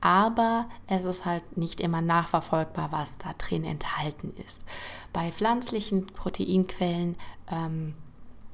aber 0.00 0.66
es 0.86 1.04
ist 1.04 1.24
halt 1.24 1.56
nicht 1.56 1.80
immer 1.80 2.02
nachverfolgbar, 2.02 2.92
was 2.92 3.18
da 3.18 3.32
drin 3.36 3.64
enthalten 3.64 4.32
ist. 4.46 4.64
Bei 5.12 5.32
pflanzlichen 5.32 6.06
Proteinquellen 6.06 7.16
ähm, 7.50 7.94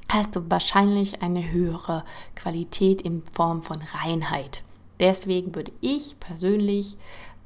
hast 0.09 0.35
du 0.37 0.41
wahrscheinlich 0.49 1.21
eine 1.21 1.52
höhere 1.52 2.02
Qualität 2.35 3.02
in 3.02 3.23
Form 3.26 3.62
von 3.62 3.76
Reinheit. 4.00 4.62
Deswegen 5.00 5.55
würde 5.55 5.73
ich 5.83 6.19
persönlich 6.19 6.97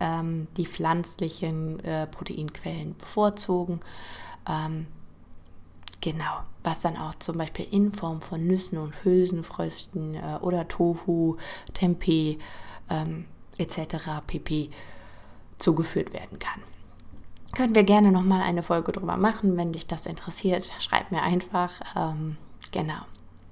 ähm, 0.00 0.48
die 0.56 0.66
pflanzlichen 0.66 1.80
äh, 1.80 2.06
Proteinquellen 2.06 2.96
bevorzugen. 2.96 3.80
Ähm, 4.48 4.86
genau, 6.00 6.40
was 6.62 6.80
dann 6.80 6.96
auch 6.96 7.14
zum 7.14 7.38
Beispiel 7.38 7.66
in 7.70 7.92
Form 7.92 8.20
von 8.20 8.46
Nüssen 8.46 8.78
und 8.78 9.04
Hülsenfrüchten 9.04 10.14
äh, 10.14 10.38
oder 10.40 10.68
Tofu, 10.68 11.36
Tempeh 11.72 12.38
ähm, 12.90 13.26
etc. 13.58 14.22
pp. 14.26 14.70
zugeführt 15.58 16.12
werden 16.12 16.38
kann. 16.38 16.62
Können 17.52 17.74
wir 17.74 17.84
gerne 17.84 18.12
nochmal 18.12 18.42
eine 18.42 18.62
Folge 18.62 18.92
drüber 18.92 19.16
machen, 19.16 19.56
wenn 19.56 19.72
dich 19.72 19.86
das 19.86 20.04
interessiert. 20.04 20.70
Schreib 20.78 21.10
mir 21.10 21.22
einfach. 21.22 21.70
Ähm, 21.96 22.36
genau. 22.70 22.98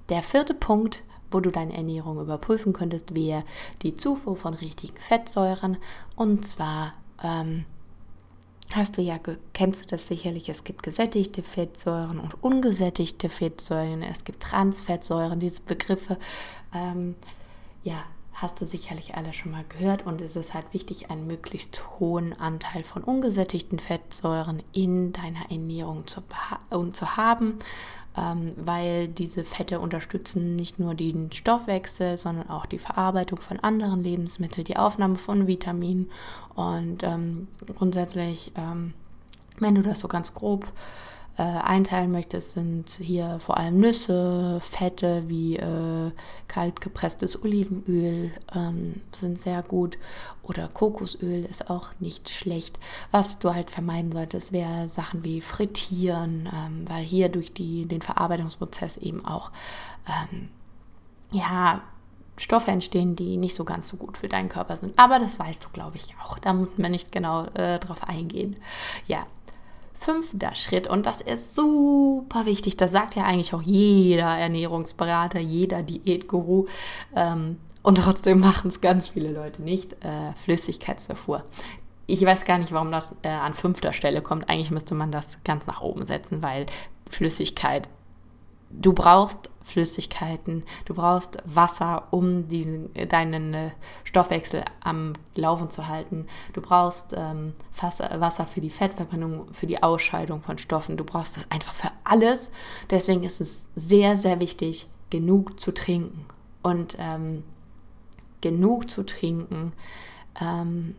Der 0.09 0.21
vierte 0.21 0.53
Punkt 0.53 1.03
wo 1.35 1.41
du 1.41 1.51
deine 1.51 1.75
Ernährung 1.75 2.17
überprüfen 2.21 2.71
könntest, 2.71 3.13
wäre 3.13 3.43
die 3.81 3.93
Zufuhr 3.93 4.37
von 4.37 4.53
richtigen 4.53 4.95
Fettsäuren. 4.95 5.75
Und 6.15 6.47
zwar 6.47 6.93
ähm, 7.21 7.65
hast 8.73 8.97
du 8.97 9.01
ja, 9.01 9.19
kennst 9.51 9.83
du 9.83 9.87
das 9.89 10.07
sicherlich, 10.07 10.47
es 10.47 10.63
gibt 10.63 10.81
gesättigte 10.81 11.43
Fettsäuren 11.43 12.19
und 12.19 12.41
ungesättigte 12.41 13.27
Fettsäuren, 13.27 14.01
es 14.01 14.23
gibt 14.23 14.43
Transfettsäuren, 14.43 15.41
diese 15.41 15.61
Begriffe, 15.63 16.17
ähm, 16.73 17.15
ja, 17.83 18.01
hast 18.33 18.61
du 18.61 18.65
sicherlich 18.65 19.15
alle 19.15 19.33
schon 19.33 19.51
mal 19.51 19.65
gehört. 19.67 20.05
Und 20.05 20.21
es 20.21 20.37
ist 20.37 20.53
halt 20.53 20.73
wichtig, 20.73 21.11
einen 21.11 21.27
möglichst 21.27 21.83
hohen 21.99 22.31
Anteil 22.31 22.85
von 22.85 23.03
ungesättigten 23.03 23.79
Fettsäuren 23.79 24.63
in 24.71 25.11
deiner 25.11 25.51
Ernährung 25.51 26.07
zu, 26.07 26.21
zu 26.93 27.17
haben 27.17 27.59
ähm, 28.17 28.53
weil 28.57 29.07
diese 29.07 29.43
Fette 29.43 29.79
unterstützen 29.79 30.55
nicht 30.55 30.79
nur 30.79 30.95
den 30.95 31.31
Stoffwechsel, 31.31 32.17
sondern 32.17 32.49
auch 32.49 32.65
die 32.65 32.79
Verarbeitung 32.79 33.39
von 33.39 33.59
anderen 33.59 34.03
Lebensmitteln, 34.03 34.63
die 34.63 34.77
Aufnahme 34.77 35.15
von 35.15 35.47
Vitaminen. 35.47 36.09
Und 36.53 37.03
ähm, 37.03 37.47
grundsätzlich, 37.75 38.51
ähm, 38.55 38.93
wenn 39.59 39.75
du 39.75 39.81
das 39.81 39.99
so 39.99 40.07
ganz 40.07 40.33
grob 40.33 40.71
einteilen 41.41 42.11
möchtest, 42.11 42.53
sind 42.53 42.89
hier 42.91 43.39
vor 43.39 43.57
allem 43.57 43.79
Nüsse, 43.79 44.59
Fette 44.61 45.23
wie 45.27 45.57
äh, 45.57 46.11
kalt 46.47 46.79
gepresstes 46.79 47.43
Olivenöl 47.43 48.31
ähm, 48.55 49.01
sind 49.11 49.37
sehr 49.37 49.61
gut 49.63 49.97
oder 50.43 50.67
Kokosöl 50.67 51.43
ist 51.43 51.69
auch 51.69 51.89
nicht 51.99 52.29
schlecht. 52.29 52.79
Was 53.11 53.39
du 53.39 53.53
halt 53.53 53.69
vermeiden 53.69 54.11
solltest, 54.11 54.53
wäre 54.53 54.87
Sachen 54.87 55.23
wie 55.25 55.41
Frittieren, 55.41 56.49
ähm, 56.53 56.85
weil 56.87 57.03
hier 57.03 57.29
durch 57.29 57.53
die, 57.53 57.85
den 57.85 58.01
Verarbeitungsprozess 58.01 58.97
eben 58.97 59.25
auch 59.25 59.51
ähm, 60.07 60.49
ja, 61.31 61.81
Stoffe 62.37 62.71
entstehen, 62.71 63.15
die 63.15 63.37
nicht 63.37 63.55
so 63.55 63.63
ganz 63.63 63.87
so 63.87 63.97
gut 63.97 64.17
für 64.17 64.27
deinen 64.27 64.49
Körper 64.49 64.75
sind. 64.75 64.97
Aber 64.97 65.19
das 65.19 65.39
weißt 65.39 65.63
du, 65.63 65.69
glaube 65.69 65.97
ich, 65.97 66.07
auch. 66.21 66.37
Da 66.39 66.53
muss 66.53 66.69
man 66.77 66.91
nicht 66.91 67.11
genau 67.11 67.45
äh, 67.53 67.79
drauf 67.79 68.07
eingehen. 68.07 68.57
Ja, 69.07 69.25
Fünfter 69.97 70.53
Schritt, 70.55 70.87
und 70.87 71.05
das 71.05 71.21
ist 71.21 71.55
super 71.55 72.45
wichtig, 72.45 72.77
das 72.77 72.91
sagt 72.91 73.15
ja 73.15 73.23
eigentlich 73.23 73.53
auch 73.53 73.61
jeder 73.61 74.37
Ernährungsberater, 74.37 75.39
jeder 75.39 75.83
Diätguru, 75.83 76.65
ähm, 77.15 77.57
und 77.81 77.99
trotzdem 77.99 78.39
machen 78.39 78.69
es 78.69 78.81
ganz 78.81 79.09
viele 79.09 79.31
Leute 79.31 79.61
nicht, 79.61 79.93
äh, 80.03 80.33
Flüssigkeitszufuhr. 80.43 81.43
Ich 82.07 82.25
weiß 82.25 82.45
gar 82.45 82.57
nicht, 82.57 82.71
warum 82.71 82.91
das 82.91 83.13
äh, 83.21 83.29
an 83.29 83.53
fünfter 83.53 83.93
Stelle 83.93 84.21
kommt. 84.21 84.49
Eigentlich 84.49 84.71
müsste 84.71 84.95
man 84.95 85.11
das 85.11 85.43
ganz 85.43 85.67
nach 85.67 85.81
oben 85.81 86.05
setzen, 86.07 86.41
weil 86.41 86.65
Flüssigkeit 87.09 87.87
du 88.81 88.93
brauchst 88.93 89.49
Flüssigkeiten, 89.63 90.63
du 90.85 90.93
brauchst 90.93 91.37
Wasser, 91.43 92.07
um 92.11 92.47
diesen, 92.47 92.91
deinen 93.09 93.53
äh, 93.53 93.71
Stoffwechsel 94.03 94.63
am 94.81 95.13
Laufen 95.35 95.69
zu 95.71 95.87
halten. 95.87 96.27
Du 96.53 96.61
brauchst 96.61 97.13
ähm, 97.17 97.53
Wasser 97.81 98.45
für 98.45 98.61
die 98.61 98.69
Fettverbrennung, 98.69 99.51
für 99.53 99.65
die 99.65 99.81
Ausscheidung 99.81 100.41
von 100.41 100.59
Stoffen. 100.59 100.97
Du 100.97 101.03
brauchst 101.03 101.37
das 101.37 101.49
einfach 101.49 101.73
für 101.73 101.91
alles. 102.03 102.51
Deswegen 102.91 103.23
ist 103.23 103.41
es 103.41 103.67
sehr, 103.75 104.15
sehr 104.15 104.39
wichtig, 104.39 104.87
genug 105.09 105.59
zu 105.59 105.73
trinken. 105.73 106.25
Und 106.61 106.95
ähm, 106.99 107.43
genug 108.41 108.91
zu 108.91 109.03
trinken 109.03 109.73
ähm, 110.39 110.95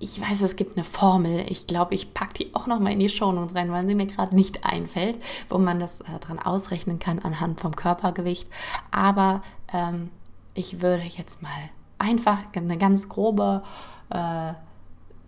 ich 0.00 0.18
weiß, 0.18 0.40
es 0.40 0.56
gibt 0.56 0.76
eine 0.76 0.84
Formel. 0.84 1.44
Ich 1.50 1.66
glaube, 1.66 1.94
ich 1.94 2.14
packe 2.14 2.32
die 2.34 2.54
auch 2.54 2.66
noch 2.66 2.80
mal 2.80 2.92
in 2.92 2.98
die 2.98 3.10
Shownotes 3.10 3.54
rein, 3.54 3.70
weil 3.70 3.86
sie 3.86 3.94
mir 3.94 4.06
gerade 4.06 4.34
nicht 4.34 4.64
einfällt, 4.64 5.18
wo 5.50 5.58
man 5.58 5.78
das 5.78 6.00
äh, 6.00 6.18
dran 6.20 6.38
ausrechnen 6.38 6.98
kann 6.98 7.18
anhand 7.18 7.60
vom 7.60 7.76
Körpergewicht. 7.76 8.48
Aber 8.90 9.42
ähm, 9.72 10.08
ich 10.54 10.80
würde 10.80 11.02
jetzt 11.04 11.42
mal 11.42 11.50
einfach 11.98 12.38
eine 12.56 12.78
ganz 12.78 13.10
grobe 13.10 13.62
äh, 14.08 14.54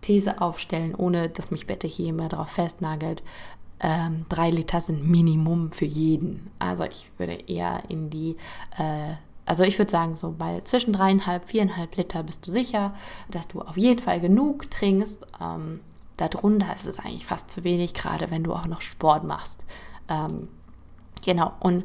These 0.01 0.41
aufstellen, 0.41 0.95
ohne 0.95 1.29
dass 1.29 1.51
mich 1.51 1.67
Bette 1.67 1.87
hier 1.87 2.09
immer 2.09 2.29
darauf 2.29 2.49
festnagelt. 2.49 3.23
Ähm, 3.79 4.25
drei 4.31 4.49
Liter 4.49 4.81
sind 4.81 5.07
Minimum 5.07 5.73
für 5.73 5.85
jeden. 5.85 6.51
Also 6.59 6.85
ich 6.85 7.11
würde 7.19 7.35
eher 7.47 7.83
in 7.89 8.09
die 8.09 8.37
äh, 8.79 9.15
also 9.45 9.65
ich 9.65 9.79
würde 9.79 9.91
sagen, 9.91 10.15
so 10.15 10.35
bei 10.37 10.61
zwischen 10.61 10.93
dreieinhalb, 10.93 11.49
viereinhalb 11.49 11.97
Liter 11.97 12.23
bist 12.23 12.47
du 12.47 12.53
sicher, 12.53 12.95
dass 13.31 13.49
du 13.49 13.61
auf 13.61 13.77
jeden 13.77 14.01
Fall 14.01 14.21
genug 14.21 14.71
trinkst. 14.71 15.27
Ähm, 15.41 15.81
darunter 16.17 16.75
ist 16.75 16.87
es 16.87 16.99
eigentlich 16.99 17.27
fast 17.27 17.51
zu 17.51 17.65
wenig, 17.65 17.95
gerade 17.95 18.31
wenn 18.31 18.45
du 18.45 18.53
auch 18.53 18.67
noch 18.67 18.81
Sport 18.81 19.25
machst. 19.25 19.65
Ähm, 20.09 20.49
genau, 21.25 21.53
und 21.61 21.85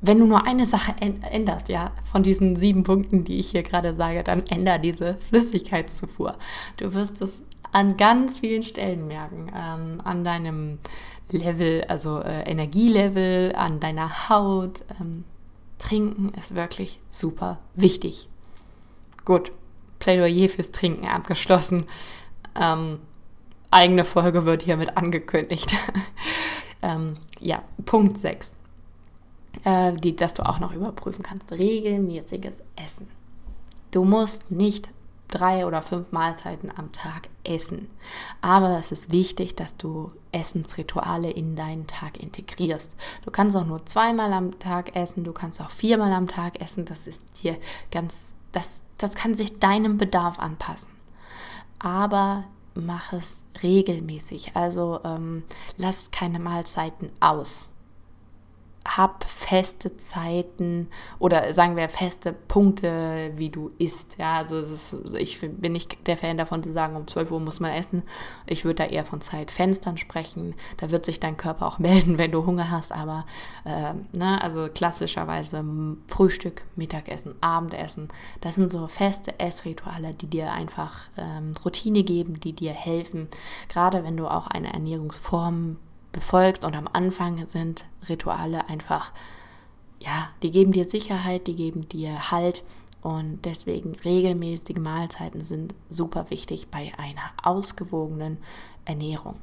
wenn 0.00 0.18
du 0.18 0.26
nur 0.26 0.46
eine 0.46 0.66
Sache 0.66 0.94
änderst, 1.00 1.68
ja, 1.70 1.92
von 2.04 2.22
diesen 2.22 2.56
sieben 2.56 2.82
Punkten, 2.82 3.24
die 3.24 3.38
ich 3.38 3.50
hier 3.50 3.62
gerade 3.62 3.96
sage, 3.96 4.22
dann 4.22 4.44
änder 4.50 4.78
diese 4.78 5.14
Flüssigkeitszufuhr. 5.14 6.36
Du 6.76 6.92
wirst 6.92 7.22
es 7.22 7.42
an 7.72 7.96
ganz 7.96 8.40
vielen 8.40 8.62
Stellen 8.62 9.06
merken, 9.08 9.50
ähm, 9.54 10.00
an 10.04 10.22
deinem 10.22 10.78
Level, 11.30 11.84
also 11.88 12.20
äh, 12.20 12.42
Energielevel, 12.42 13.54
an 13.56 13.80
deiner 13.80 14.28
Haut, 14.28 14.82
ähm, 15.00 15.24
Trinken 15.84 16.32
ist 16.34 16.56
wirklich 16.56 16.98
super 17.10 17.60
wichtig. 17.74 18.28
gut, 19.24 19.52
Plädoyer 20.00 20.48
fürs 20.48 20.72
Trinken 20.72 21.06
abgeschlossen. 21.06 21.86
Ähm, 22.60 22.98
eigene 23.70 24.04
Folge 24.04 24.44
wird 24.44 24.62
hiermit 24.62 24.96
angekündigt. 24.96 25.74
ähm, 26.82 27.14
ja, 27.40 27.62
Punkt 27.84 28.18
6, 28.18 28.56
äh, 29.64 29.92
die, 29.94 30.16
dass 30.16 30.34
du 30.34 30.44
auch 30.48 30.58
noch 30.58 30.72
überprüfen 30.74 31.22
kannst. 31.22 31.52
Regelmäßiges 31.52 32.62
Essen. 32.76 33.08
Du 33.90 34.04
musst 34.04 34.50
nicht 34.50 34.88
drei 35.28 35.66
oder 35.66 35.82
fünf 35.82 36.12
Mahlzeiten 36.12 36.70
am 36.74 36.92
Tag 36.92 37.28
essen. 37.42 37.90
Aber 38.40 38.78
es 38.78 38.92
ist 38.92 39.12
wichtig, 39.12 39.56
dass 39.56 39.76
du 39.76 40.12
Essensrituale 40.32 41.30
in 41.30 41.56
deinen 41.56 41.86
Tag 41.86 42.20
integrierst. 42.22 42.96
Du 43.24 43.30
kannst 43.30 43.56
auch 43.56 43.66
nur 43.66 43.84
zweimal 43.86 44.32
am 44.32 44.58
Tag 44.58 44.96
essen, 44.96 45.24
du 45.24 45.32
kannst 45.32 45.60
auch 45.60 45.70
viermal 45.70 46.12
am 46.12 46.28
Tag 46.28 46.60
essen. 46.60 46.84
Das 46.84 47.06
ist 47.06 47.22
dir 47.42 47.58
ganz, 47.90 48.36
das, 48.52 48.82
das 48.98 49.14
kann 49.14 49.34
sich 49.34 49.58
deinem 49.58 49.96
Bedarf 49.96 50.38
anpassen. 50.38 50.92
Aber 51.78 52.44
mach 52.74 53.12
es 53.12 53.44
regelmäßig. 53.62 54.56
Also 54.56 55.00
ähm, 55.04 55.44
lass 55.76 56.10
keine 56.10 56.38
Mahlzeiten 56.38 57.10
aus 57.20 57.73
hab 58.86 59.24
feste 59.24 59.96
Zeiten 59.96 60.88
oder 61.18 61.54
sagen 61.54 61.76
wir 61.76 61.88
feste 61.88 62.32
Punkte, 62.32 63.32
wie 63.36 63.48
du 63.48 63.70
isst. 63.78 64.16
Ja, 64.18 64.34
also 64.34 64.58
ist, 64.58 64.98
ich 65.18 65.40
bin 65.40 65.72
nicht 65.72 66.06
der 66.06 66.18
Fan 66.18 66.36
davon 66.36 66.62
zu 66.62 66.72
sagen, 66.72 66.94
um 66.94 67.06
12 67.06 67.30
Uhr 67.30 67.40
muss 67.40 67.60
man 67.60 67.72
essen. 67.72 68.02
Ich 68.46 68.64
würde 68.64 68.84
da 68.84 68.84
eher 68.84 69.06
von 69.06 69.22
Zeitfenstern 69.22 69.96
sprechen. 69.96 70.54
Da 70.76 70.90
wird 70.90 71.06
sich 71.06 71.18
dein 71.18 71.36
Körper 71.36 71.66
auch 71.66 71.78
melden, 71.84 72.18
wenn 72.18 72.30
du 72.30 72.44
Hunger 72.44 72.70
hast. 72.70 72.92
Aber 72.92 73.24
äh, 73.64 73.94
ne, 74.12 74.42
also 74.42 74.68
klassischerweise 74.72 75.64
Frühstück, 76.06 76.62
Mittagessen, 76.76 77.34
Abendessen. 77.40 78.08
Das 78.42 78.56
sind 78.56 78.70
so 78.70 78.86
feste 78.86 79.40
Essrituale, 79.40 80.14
die 80.14 80.26
dir 80.26 80.52
einfach 80.52 81.08
ähm, 81.16 81.54
Routine 81.64 82.04
geben, 82.04 82.38
die 82.38 82.52
dir 82.52 82.72
helfen. 82.72 83.28
Gerade 83.68 84.04
wenn 84.04 84.16
du 84.16 84.26
auch 84.26 84.46
eine 84.46 84.72
Ernährungsform 84.72 85.78
befolgst. 86.14 86.64
Und 86.64 86.74
am 86.74 86.88
Anfang 86.90 87.46
sind 87.46 87.84
Rituale 88.08 88.68
einfach, 88.70 89.12
ja, 89.98 90.30
die 90.42 90.50
geben 90.50 90.72
dir 90.72 90.86
Sicherheit, 90.86 91.46
die 91.46 91.56
geben 91.56 91.88
dir 91.88 92.30
Halt. 92.30 92.64
Und 93.02 93.44
deswegen 93.44 93.94
regelmäßige 94.02 94.78
Mahlzeiten 94.78 95.42
sind 95.42 95.74
super 95.90 96.30
wichtig 96.30 96.68
bei 96.70 96.90
einer 96.96 97.32
ausgewogenen 97.42 98.38
Ernährung. 98.86 99.36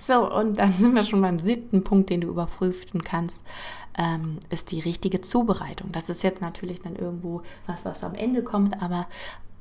So, 0.00 0.30
und 0.32 0.58
dann 0.58 0.72
sind 0.72 0.94
wir 0.94 1.04
schon 1.04 1.20
beim 1.20 1.38
siebten 1.38 1.84
Punkt, 1.84 2.08
den 2.10 2.22
du 2.22 2.28
überprüfen 2.28 3.02
kannst, 3.02 3.42
ähm, 3.98 4.38
ist 4.50 4.72
die 4.72 4.80
richtige 4.80 5.20
Zubereitung. 5.20 5.92
Das 5.92 6.08
ist 6.08 6.22
jetzt 6.22 6.42
natürlich 6.42 6.80
dann 6.82 6.96
irgendwo 6.96 7.42
was, 7.66 7.84
was 7.84 8.04
am 8.04 8.14
Ende 8.14 8.42
kommt, 8.42 8.82
aber 8.82 9.06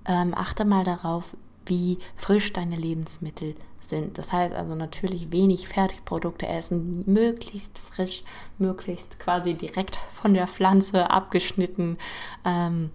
ähm, 0.05 0.33
achte 0.35 0.65
mal 0.65 0.83
darauf, 0.83 1.35
wie 1.65 1.99
frisch 2.15 2.53
deine 2.53 2.75
Lebensmittel 2.75 3.55
sind. 3.79 4.17
Das 4.17 4.33
heißt 4.33 4.53
also 4.53 4.75
natürlich 4.75 5.31
wenig 5.31 5.67
Fertigprodukte 5.67 6.47
essen, 6.47 7.03
möglichst 7.05 7.79
frisch, 7.79 8.23
möglichst 8.57 9.19
quasi 9.19 9.53
direkt 9.53 9.97
von 10.11 10.33
der 10.33 10.47
Pflanze 10.47 11.09
abgeschnitten 11.09 11.97
ähm, 12.43 12.91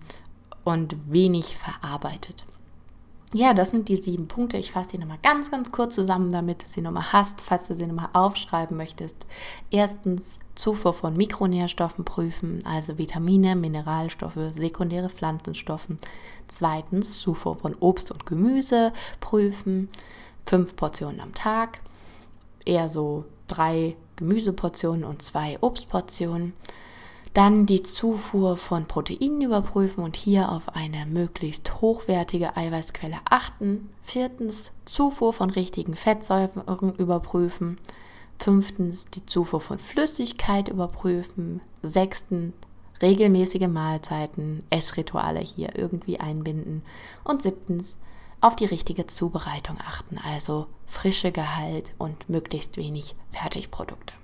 und 0.64 0.96
wenig 1.10 1.56
verarbeitet. 1.56 2.44
Ja, 3.32 3.54
das 3.54 3.70
sind 3.70 3.88
die 3.88 3.96
sieben 3.96 4.26
Punkte. 4.26 4.56
Ich 4.56 4.72
fasse 4.72 4.90
die 4.90 4.98
nochmal 4.98 5.20
ganz, 5.22 5.52
ganz 5.52 5.70
kurz 5.70 5.94
zusammen, 5.94 6.32
damit 6.32 6.64
du 6.64 6.68
sie 6.68 6.80
nochmal 6.80 7.12
hast, 7.12 7.42
falls 7.42 7.68
du 7.68 7.76
sie 7.76 7.86
nochmal 7.86 8.08
aufschreiben 8.12 8.76
möchtest. 8.76 9.14
Erstens 9.70 10.40
Zufuhr 10.56 10.92
von 10.92 11.16
Mikronährstoffen 11.16 12.04
prüfen, 12.04 12.60
also 12.66 12.98
Vitamine, 12.98 13.54
Mineralstoffe, 13.54 14.50
sekundäre 14.50 15.10
Pflanzenstoffen. 15.10 15.98
Zweitens 16.48 17.20
Zufuhr 17.20 17.54
von 17.54 17.76
Obst 17.76 18.10
und 18.10 18.26
Gemüse 18.26 18.92
prüfen, 19.20 19.88
fünf 20.44 20.74
Portionen 20.74 21.20
am 21.20 21.32
Tag, 21.32 21.78
eher 22.66 22.88
so 22.88 23.26
drei 23.46 23.96
Gemüseportionen 24.16 25.04
und 25.04 25.22
zwei 25.22 25.56
Obstportionen. 25.60 26.52
Dann 27.32 27.64
die 27.64 27.82
Zufuhr 27.82 28.56
von 28.56 28.86
Proteinen 28.86 29.42
überprüfen 29.42 30.02
und 30.02 30.16
hier 30.16 30.50
auf 30.50 30.74
eine 30.74 31.06
möglichst 31.06 31.80
hochwertige 31.80 32.56
Eiweißquelle 32.56 33.18
achten. 33.28 33.88
Viertens, 34.02 34.72
Zufuhr 34.84 35.32
von 35.32 35.48
richtigen 35.50 35.94
Fettsäuren 35.94 36.94
überprüfen. 36.96 37.78
Fünftens, 38.38 39.04
die 39.06 39.24
Zufuhr 39.26 39.60
von 39.60 39.78
Flüssigkeit 39.78 40.68
überprüfen. 40.68 41.60
Sechstens, 41.82 42.52
regelmäßige 43.00 43.68
Mahlzeiten, 43.68 44.64
Essrituale 44.68 45.40
hier 45.40 45.76
irgendwie 45.76 46.18
einbinden. 46.18 46.82
Und 47.22 47.44
siebtens, 47.44 47.96
auf 48.40 48.56
die 48.56 48.66
richtige 48.66 49.06
Zubereitung 49.06 49.78
achten, 49.78 50.18
also 50.18 50.66
frische 50.86 51.30
Gehalt 51.30 51.92
und 51.98 52.28
möglichst 52.28 52.76
wenig 52.76 53.14
Fertigprodukte. 53.28 54.14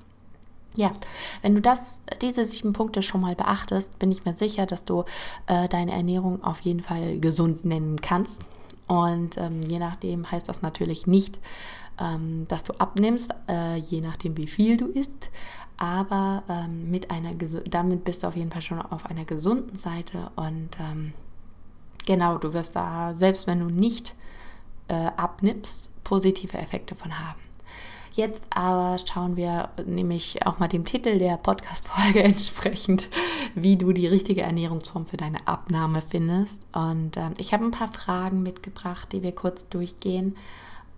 Ja, 0.77 0.93
wenn 1.41 1.55
du 1.55 1.63
das, 1.63 2.03
diese 2.21 2.45
sieben 2.45 2.75
Punkte 2.75 3.03
schon 3.03 3.23
mal 3.23 3.35
beachtest, 3.35 3.99
bin 3.99 4.13
ich 4.13 4.27
mir 4.27 4.35
sicher, 4.35 4.67
dass 4.67 4.85
du 4.85 5.05
äh, 5.47 5.69
deine 5.69 5.93
Ernährung 5.93 6.45
auf 6.45 6.61
jeden 6.61 6.83
Fall 6.83 7.19
gesund 7.19 7.65
nennen 7.65 8.01
kannst. 8.01 8.43
Und 8.87 9.37
ähm, 9.39 9.63
je 9.63 9.79
nachdem 9.79 10.31
heißt 10.31 10.49
das 10.49 10.63
natürlich 10.63 11.07
nicht, 11.07 11.39
ähm, 11.99 12.47
dass 12.49 12.63
du 12.63 12.75
abnimmst, 12.75 13.35
äh, 13.49 13.77
je 13.77 14.03
nachdem 14.03 14.37
wie 14.37 14.47
viel 14.47 14.77
du 14.77 14.87
isst. 14.87 15.31
Aber 15.79 16.43
ähm, 16.49 16.91
mit 16.91 17.11
einer 17.11 17.33
damit 17.35 18.05
bist 18.05 18.23
du 18.23 18.29
auf 18.29 18.37
jeden 18.37 18.51
Fall 18.51 18.63
schon 18.63 18.81
auf 18.81 19.07
einer 19.07 19.25
gesunden 19.25 19.77
Seite. 19.77 20.31
Und 20.37 20.71
ähm, 20.79 21.15
genau, 22.07 22.37
du 22.37 22.53
wirst 22.53 22.77
da, 22.77 23.13
selbst 23.13 23.47
wenn 23.47 23.61
du 23.61 23.67
nicht 23.67 24.15
äh, 24.89 25.11
abnimmst, 25.17 25.91
positive 26.05 26.57
Effekte 26.59 26.95
von 26.95 27.19
haben. 27.19 27.46
Jetzt 28.17 28.47
aber 28.49 28.97
schauen 28.99 29.37
wir 29.37 29.69
nämlich 29.85 30.47
auch 30.47 30.59
mal 30.59 30.69
dem 30.69 30.87
Titel 30.87 31.19
der 31.19 31.37
Podcast-Folge 31.37 32.23
entsprechend, 32.25 33.11
wie 33.55 33.77
du 33.77 33.93
die 33.93 34.07
richtige 34.07 34.41
Ernährungsform 34.41 35.05
für 35.05 35.19
deine 35.19 35.47
Abnahme 35.47 36.01
findest. 36.01 36.67
Und 36.73 37.19
ähm, 37.19 37.35
ich 37.37 37.53
habe 37.53 37.65
ein 37.67 37.73
paar 37.73 37.93
Fragen 37.93 38.43
mitgebracht, 38.43 39.13
die 39.13 39.23
wir 39.23 39.33
kurz 39.33 39.69
durchgehen, 39.69 40.35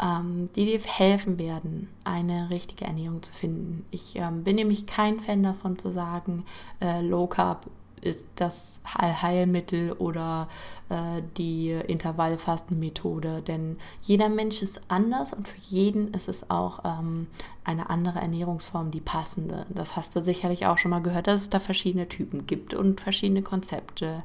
ähm, 0.01 0.49
die 0.55 0.67
dir 0.67 0.79
helfen 0.79 1.41
werden, 1.41 1.89
eine 2.05 2.51
richtige 2.51 2.85
Ernährung 2.85 3.21
zu 3.21 3.33
finden. 3.33 3.85
Ich 3.91 4.15
ähm, 4.15 4.45
bin 4.45 4.55
nämlich 4.55 4.87
kein 4.87 5.19
Fan 5.19 5.43
davon 5.43 5.77
zu 5.77 5.91
sagen, 5.91 6.45
äh, 6.81 7.01
Low 7.01 7.27
Carb 7.27 7.67
ist 7.99 8.25
das 8.37 8.81
Heilmittel 8.87 9.93
oder 9.93 10.49
äh, 10.89 11.23
die 11.37 11.71
Intervallfastenmethode. 11.71 13.43
Denn 13.43 13.77
jeder 14.01 14.29
Mensch 14.29 14.63
ist 14.63 14.81
anders 14.89 15.33
und 15.33 15.47
für 15.47 15.61
jeden 15.69 16.15
ist 16.15 16.29
es 16.29 16.51
auch 16.51 16.85
ähm, 16.85 17.27
eine 17.65 17.91
andere 17.91 18.21
Ernährungsform, 18.21 18.91
die 18.91 19.01
passende. 19.01 19.67
Das 19.69 19.97
hast 19.97 20.17
du 20.17 20.25
sicherlich 20.25 20.67
auch 20.67 20.79
schon 20.79 20.91
mal 20.91 21.03
gehört, 21.03 21.27
dass 21.27 21.43
es 21.43 21.51
da 21.51 21.61
verschiedene 21.61 22.09
Typen 22.09 22.47
gibt 22.47 22.75
und 22.75 23.01
verschiedene 23.01 23.43
Konzepte. 23.43 24.23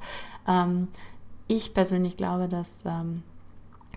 Ähm, 0.47 0.87
ich 1.47 1.73
persönlich 1.73 2.17
glaube, 2.17 2.47
dass 2.47 2.85
ähm, 2.85 3.23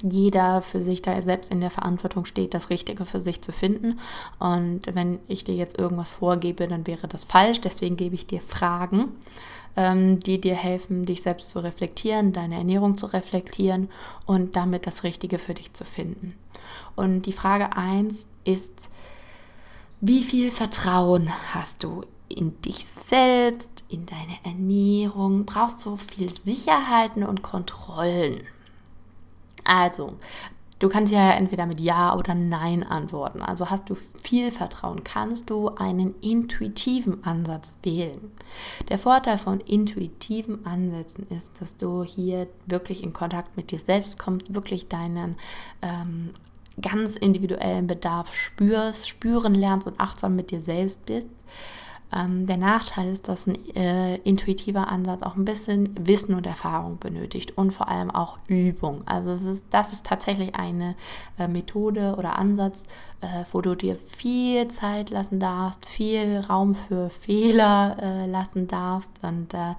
jeder 0.03 0.61
für 0.61 0.83
sich 0.83 1.01
da 1.01 1.21
selbst 1.23 1.51
in 1.51 1.61
der 1.61 1.71
Verantwortung 1.71 2.25
steht, 2.25 2.53
das 2.53 2.71
Richtige 2.71 3.07
für 3.07 3.21
sich 3.21 3.41
zu 3.41 3.53
finden. 3.53 3.99
Und 4.39 4.83
wenn 4.95 5.21
ich 5.27 5.45
dir 5.45 5.55
jetzt 5.55 5.79
irgendwas 5.79 6.13
vorgebe, 6.13 6.67
dann 6.69 6.87
wäre 6.87 7.09
das 7.09 7.25
falsch. 7.25 7.61
Deswegen 7.61 7.97
gebe 7.97 8.15
ich 8.15 8.27
dir 8.27 8.41
Fragen 8.41 9.13
ähm, 9.77 10.21
die 10.21 10.41
dir 10.41 10.55
helfen, 10.55 11.05
dich 11.05 11.23
selbst 11.23 11.51
zu 11.51 11.59
reflektieren, 11.59 12.33
deine 12.33 12.57
Ernährung 12.57 12.97
zu 12.97 13.07
reflektieren 13.07 13.91
und 14.25 14.57
damit 14.57 14.87
das 14.87 15.05
Richtige 15.05 15.39
für 15.39 15.55
dich 15.55 15.73
zu 15.73 15.85
finden. 15.85 16.35
Und 16.95 17.23
die 17.23 17.33
Frage 17.33 17.77
1 17.77 18.29
ist, 18.45 18.91
wie 20.01 20.23
viel 20.23 20.51
Vertrauen 20.51 21.31
hast 21.53 21.83
du 21.83 22.05
in 22.29 22.61
dich 22.61 22.87
selbst, 22.87 23.85
in 23.89 24.07
deine 24.07 24.37
Ernährung? 24.45 25.45
Brauchst 25.45 25.85
du 25.85 25.97
viel 25.97 26.35
Sicherheiten 26.35 27.23
und 27.23 27.43
Kontrollen? 27.43 28.43
Also, 29.65 30.15
Du 30.79 30.91
kannst 30.91 31.11
ja 31.11 31.31
entweder 31.33 31.65
mit 31.65 31.81
Ja 31.81 32.15
oder 32.17 32.35
Nein 32.35 32.83
antworten. 32.83 33.41
Also 33.41 33.71
hast 33.71 33.89
du 33.89 33.95
viel 33.95 34.51
Vertrauen, 34.51 35.05
kannst 35.05 35.49
du 35.49 35.71
einen 35.71 36.15
intuitiven 36.21 37.25
Ansatz 37.25 37.77
wählen. 37.83 38.33
Der 38.91 38.99
Vorteil 38.99 39.39
von 39.39 39.61
intuitiven 39.61 40.67
Ansätzen 40.67 41.27
ist, 41.31 41.61
dass 41.61 41.79
du 41.79 42.03
hier 42.05 42.47
wirklich 42.67 43.03
in 43.03 43.15
Kontakt 43.15 43.57
mit 43.57 43.71
dir 43.71 43.79
selbst 43.79 44.19
kommst, 44.19 44.53
wirklich 44.55 44.89
deinen 44.89 45.37
ähm, 45.81 46.35
ganz 46.83 47.15
individuellen 47.15 47.87
Bedarf 47.87 48.35
spürst, 48.35 49.09
spüren 49.09 49.55
lernst 49.55 49.87
und 49.87 49.99
achtsam 49.99 50.37
mit 50.37 50.51
dir 50.51 50.61
selbst 50.61 51.07
bist. 51.07 51.29
Ähm, 52.13 52.47
der 52.47 52.57
Nachteil 52.57 53.11
ist, 53.11 53.29
dass 53.29 53.47
ein 53.47 53.57
äh, 53.75 54.17
intuitiver 54.19 54.89
Ansatz 54.89 55.23
auch 55.23 55.37
ein 55.37 55.45
bisschen 55.45 55.91
Wissen 56.07 56.35
und 56.35 56.47
Erfahrung 56.47 56.99
benötigt 56.99 57.59
und 57.59 57.73
vor 57.73 57.89
allem 57.89 58.11
auch 58.11 58.39
Übung. 58.47 59.03
Also 59.07 59.33
ist, 59.33 59.67
das 59.71 59.93
ist 59.93 60.07
tatsächlich 60.07 60.55
eine 60.55 60.95
äh, 61.39 61.49
Methode 61.49 62.15
oder 62.17 62.39
Ansatz, 62.39 62.85
äh, 63.21 63.45
wo 63.53 63.61
du 63.61 63.75
dir 63.75 63.97
viel 63.97 64.69
Zeit 64.69 65.11
lassen 65.11 65.41
darfst, 65.41 65.87
viel 65.87 66.39
Raum 66.49 66.75
für 66.75 67.11
Fehler 67.11 67.97
äh, 68.01 68.27
lassen 68.27 68.69
darfst 68.69 69.23
und 69.23 69.53
äh, 69.55 69.75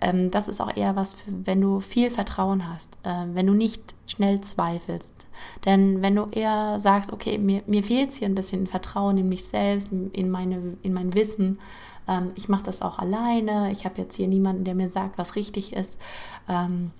ähm, 0.00 0.30
das 0.30 0.48
ist 0.48 0.60
auch 0.60 0.76
eher 0.76 0.96
was, 0.96 1.14
für, 1.14 1.30
wenn 1.44 1.60
du 1.60 1.80
viel 1.80 2.10
Vertrauen 2.10 2.68
hast, 2.68 2.98
äh, 3.02 3.24
wenn 3.32 3.46
du 3.46 3.54
nicht 3.54 3.94
schnell 4.06 4.40
zweifelst. 4.40 5.26
Denn 5.64 6.02
wenn 6.02 6.14
du 6.16 6.26
eher 6.26 6.78
sagst, 6.80 7.12
okay, 7.12 7.38
mir, 7.38 7.62
mir 7.66 7.82
fehlt 7.82 8.12
hier 8.12 8.28
ein 8.28 8.34
bisschen 8.34 8.66
Vertrauen 8.66 9.18
in 9.18 9.28
mich 9.28 9.44
selbst, 9.44 9.90
in, 9.90 10.30
meine, 10.30 10.76
in 10.82 10.92
mein 10.92 11.14
Wissen, 11.14 11.58
ähm, 12.08 12.32
ich 12.34 12.48
mache 12.48 12.64
das 12.64 12.82
auch 12.82 12.98
alleine, 12.98 13.70
ich 13.72 13.84
habe 13.84 14.00
jetzt 14.00 14.16
hier 14.16 14.28
niemanden, 14.28 14.64
der 14.64 14.74
mir 14.74 14.90
sagt, 14.90 15.18
was 15.18 15.36
richtig 15.36 15.72
ist, 15.72 15.98
ähm, 16.48 16.90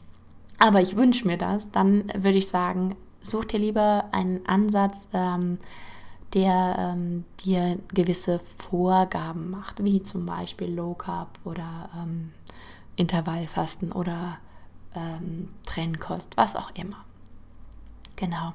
aber 0.58 0.80
ich 0.80 0.96
wünsche 0.96 1.26
mir 1.26 1.36
das, 1.36 1.70
dann 1.70 2.04
würde 2.16 2.38
ich 2.38 2.48
sagen, 2.48 2.96
such 3.20 3.44
dir 3.46 3.58
lieber 3.58 4.06
einen 4.12 4.46
Ansatz, 4.46 5.08
ähm, 5.12 5.58
der 6.34 6.76
ähm, 6.78 7.24
dir 7.44 7.78
gewisse 7.94 8.40
Vorgaben 8.58 9.50
macht, 9.50 9.82
wie 9.84 10.02
zum 10.02 10.26
Beispiel 10.26 10.68
Low 10.68 10.94
Carb 10.94 11.38
oder 11.44 11.88
ähm, 11.96 12.32
Intervallfasten 12.96 13.92
oder 13.92 14.38
ähm, 14.94 15.48
Trennkost, 15.64 16.36
was 16.36 16.56
auch 16.56 16.70
immer. 16.70 17.04
Genau. 18.16 18.54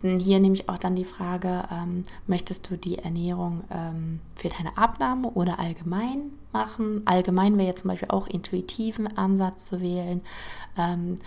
Hier 0.00 0.40
nehme 0.40 0.54
ich 0.54 0.68
auch 0.68 0.78
dann 0.78 0.96
die 0.96 1.04
Frage, 1.04 1.64
ähm, 1.70 2.04
möchtest 2.26 2.70
du 2.70 2.78
die 2.78 2.98
Ernährung 2.98 3.64
ähm, 3.70 4.20
für 4.34 4.48
deine 4.48 4.78
Abnahme 4.78 5.28
oder 5.28 5.58
allgemein 5.58 6.32
machen? 6.52 7.02
Allgemein 7.04 7.58
wäre 7.58 7.68
jetzt 7.68 7.82
zum 7.82 7.90
Beispiel 7.90 8.08
auch 8.10 8.26
intuitiven 8.26 9.14
Ansatz 9.18 9.66
zu 9.66 9.82
wählen. 9.82 10.22
Ähm, 10.78 11.18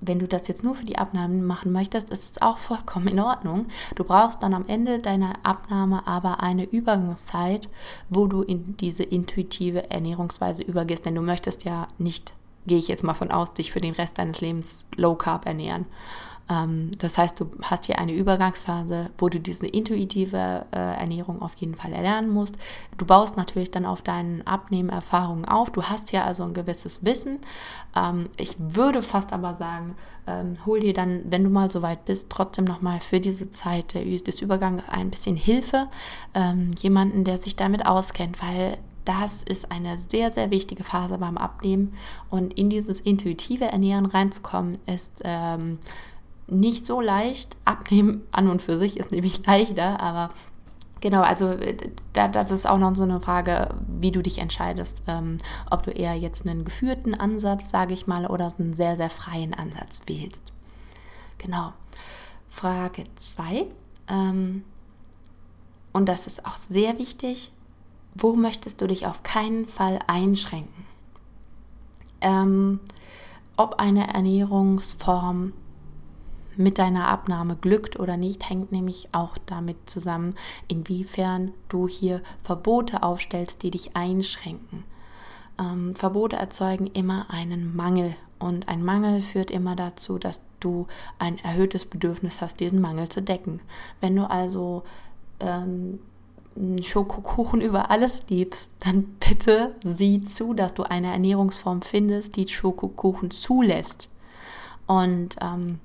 wenn 0.00 0.18
du 0.18 0.28
das 0.28 0.48
jetzt 0.48 0.62
nur 0.62 0.74
für 0.74 0.84
die 0.84 0.98
Abnahme 0.98 1.38
machen 1.38 1.72
möchtest, 1.72 2.10
ist 2.10 2.30
es 2.30 2.42
auch 2.42 2.58
vollkommen 2.58 3.08
in 3.08 3.20
Ordnung. 3.20 3.66
Du 3.94 4.04
brauchst 4.04 4.42
dann 4.42 4.54
am 4.54 4.66
Ende 4.66 4.98
deiner 4.98 5.34
Abnahme 5.42 6.06
aber 6.06 6.42
eine 6.42 6.64
Übergangszeit, 6.64 7.66
wo 8.08 8.26
du 8.26 8.42
in 8.42 8.76
diese 8.76 9.02
intuitive 9.02 9.90
Ernährungsweise 9.90 10.62
übergehst, 10.62 11.06
denn 11.06 11.14
du 11.14 11.22
möchtest 11.22 11.64
ja 11.64 11.88
nicht, 11.98 12.32
gehe 12.66 12.78
ich 12.78 12.88
jetzt 12.88 13.04
mal 13.04 13.14
von 13.14 13.30
aus, 13.30 13.54
dich 13.54 13.72
für 13.72 13.80
den 13.80 13.94
Rest 13.94 14.18
deines 14.18 14.40
Lebens 14.40 14.86
low 14.96 15.14
carb 15.14 15.46
ernähren. 15.46 15.86
Ähm, 16.48 16.92
das 16.98 17.18
heißt, 17.18 17.40
du 17.40 17.50
hast 17.62 17.86
hier 17.86 17.98
eine 17.98 18.12
Übergangsphase, 18.12 19.10
wo 19.18 19.28
du 19.28 19.40
diese 19.40 19.66
intuitive 19.66 20.66
äh, 20.72 20.76
Ernährung 20.76 21.42
auf 21.42 21.54
jeden 21.54 21.74
Fall 21.74 21.92
erlernen 21.92 22.30
musst. 22.30 22.56
Du 22.98 23.04
baust 23.04 23.36
natürlich 23.36 23.70
dann 23.70 23.86
auf 23.86 24.02
deinen 24.02 24.46
Abnehmerfahrungen 24.46 25.44
auf. 25.44 25.70
Du 25.70 25.82
hast 25.82 26.12
ja 26.12 26.24
also 26.24 26.44
ein 26.44 26.54
gewisses 26.54 27.04
Wissen. 27.04 27.38
Ähm, 27.94 28.28
ich 28.36 28.56
würde 28.58 29.02
fast 29.02 29.32
aber 29.32 29.56
sagen, 29.56 29.96
ähm, 30.26 30.58
hol 30.66 30.80
dir 30.80 30.92
dann, 30.92 31.22
wenn 31.30 31.44
du 31.44 31.50
mal 31.50 31.70
so 31.70 31.82
weit 31.82 32.04
bist, 32.04 32.30
trotzdem 32.30 32.64
nochmal 32.64 33.00
für 33.00 33.20
diese 33.20 33.50
Zeit 33.50 33.94
des 33.94 34.40
Übergangs 34.40 34.82
ein 34.88 35.10
bisschen 35.10 35.36
Hilfe. 35.36 35.88
jemanden, 36.78 37.24
der 37.24 37.38
sich 37.38 37.56
damit 37.56 37.86
auskennt, 37.86 38.42
weil 38.42 38.78
das 39.06 39.42
ist 39.42 39.70
eine 39.70 39.98
sehr, 39.98 40.30
sehr 40.30 40.50
wichtige 40.50 40.84
Phase 40.84 41.16
beim 41.18 41.38
Abnehmen. 41.38 41.94
Und 42.28 42.54
in 42.54 42.68
dieses 42.68 43.00
intuitive 43.00 43.64
Ernähren 43.64 44.06
reinzukommen, 44.06 44.78
ist 44.86 45.22
ähm, 45.24 45.78
nicht 46.48 46.86
so 46.86 47.00
leicht. 47.00 47.56
Abnehmen 47.64 48.22
an 48.32 48.48
und 48.48 48.62
für 48.62 48.78
sich 48.78 48.96
ist 48.96 49.12
nämlich 49.12 49.44
leichter, 49.46 50.00
aber 50.00 50.32
genau, 51.00 51.22
also 51.22 51.48
äh, 51.48 51.76
da, 52.12 52.28
das 52.28 52.50
ist 52.50 52.68
auch 52.68 52.78
noch 52.78 52.94
so 52.94 53.04
eine 53.04 53.20
Frage, 53.20 53.68
wie 53.86 54.12
du 54.12 54.22
dich 54.22 54.38
entscheidest, 54.38 55.02
ähm, 55.06 55.38
ob 55.70 55.82
du 55.82 55.90
eher 55.90 56.14
jetzt 56.14 56.46
einen 56.46 56.64
geführten 56.64 57.14
Ansatz, 57.14 57.70
sage 57.70 57.94
ich 57.94 58.06
mal, 58.06 58.26
oder 58.26 58.52
einen 58.58 58.72
sehr, 58.72 58.96
sehr 58.96 59.10
freien 59.10 59.54
Ansatz 59.54 60.00
wählst. 60.06 60.52
Genau. 61.38 61.72
Frage 62.48 63.04
2. 63.16 63.66
Ähm, 64.08 64.64
und 65.92 66.08
das 66.08 66.26
ist 66.26 66.46
auch 66.46 66.56
sehr 66.56 66.98
wichtig. 66.98 67.52
Wo 68.14 68.34
möchtest 68.34 68.80
du 68.80 68.86
dich 68.86 69.06
auf 69.06 69.22
keinen 69.22 69.66
Fall 69.66 69.98
einschränken? 70.06 70.86
Ähm, 72.22 72.80
ob 73.58 73.74
eine 73.78 74.12
Ernährungsform 74.12 75.52
mit 76.56 76.78
deiner 76.78 77.08
Abnahme 77.08 77.56
glückt 77.56 77.98
oder 77.98 78.16
nicht, 78.16 78.48
hängt 78.48 78.72
nämlich 78.72 79.08
auch 79.12 79.36
damit 79.46 79.88
zusammen, 79.88 80.34
inwiefern 80.68 81.52
du 81.68 81.88
hier 81.88 82.22
Verbote 82.42 83.02
aufstellst, 83.02 83.62
die 83.62 83.70
dich 83.70 83.96
einschränken. 83.96 84.84
Ähm, 85.58 85.94
Verbote 85.94 86.36
erzeugen 86.36 86.86
immer 86.86 87.30
einen 87.30 87.74
Mangel 87.74 88.14
und 88.38 88.68
ein 88.68 88.84
Mangel 88.84 89.22
führt 89.22 89.50
immer 89.50 89.76
dazu, 89.76 90.18
dass 90.18 90.42
du 90.60 90.86
ein 91.18 91.38
erhöhtes 91.38 91.86
Bedürfnis 91.86 92.40
hast, 92.40 92.60
diesen 92.60 92.80
Mangel 92.80 93.08
zu 93.08 93.22
decken. 93.22 93.60
Wenn 94.00 94.16
du 94.16 94.28
also 94.28 94.82
ähm, 95.40 95.98
Schokokuchen 96.82 97.60
über 97.60 97.90
alles 97.90 98.24
liebst, 98.28 98.68
dann 98.80 99.04
bitte 99.20 99.74
sieh 99.82 100.22
zu, 100.22 100.54
dass 100.54 100.74
du 100.74 100.82
eine 100.82 101.12
Ernährungsform 101.12 101.82
findest, 101.82 102.36
die 102.36 102.48
Schokokuchen 102.48 103.30
zulässt. 103.30 104.08
Und 104.86 105.36
ähm, 105.40 105.80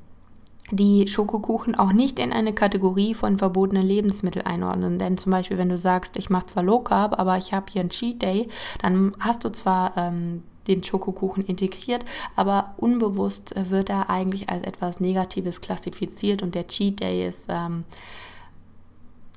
die 0.71 1.07
Schokokuchen 1.07 1.75
auch 1.75 1.93
nicht 1.93 2.19
in 2.19 2.33
eine 2.33 2.53
Kategorie 2.53 3.13
von 3.13 3.37
verbotenen 3.37 3.85
Lebensmitteln 3.85 4.45
einordnen. 4.45 4.99
Denn 4.99 5.17
zum 5.17 5.31
Beispiel, 5.31 5.57
wenn 5.57 5.69
du 5.69 5.77
sagst, 5.77 6.17
ich 6.17 6.29
mache 6.29 6.47
zwar 6.47 6.63
Low 6.63 6.79
Carb, 6.79 7.19
aber 7.19 7.37
ich 7.37 7.53
habe 7.53 7.65
hier 7.69 7.81
einen 7.81 7.89
Cheat 7.89 8.21
Day, 8.21 8.47
dann 8.81 9.11
hast 9.19 9.43
du 9.43 9.51
zwar 9.51 9.97
ähm, 9.97 10.43
den 10.67 10.83
Schokokuchen 10.83 11.45
integriert, 11.45 12.05
aber 12.35 12.75
unbewusst 12.77 13.53
wird 13.69 13.89
er 13.89 14.09
eigentlich 14.09 14.49
als 14.49 14.63
etwas 14.63 14.99
Negatives 14.99 15.61
klassifiziert 15.61 16.43
und 16.43 16.55
der 16.55 16.67
Cheat 16.67 16.99
Day 16.99 17.27
ist 17.27 17.47
ähm, 17.49 17.83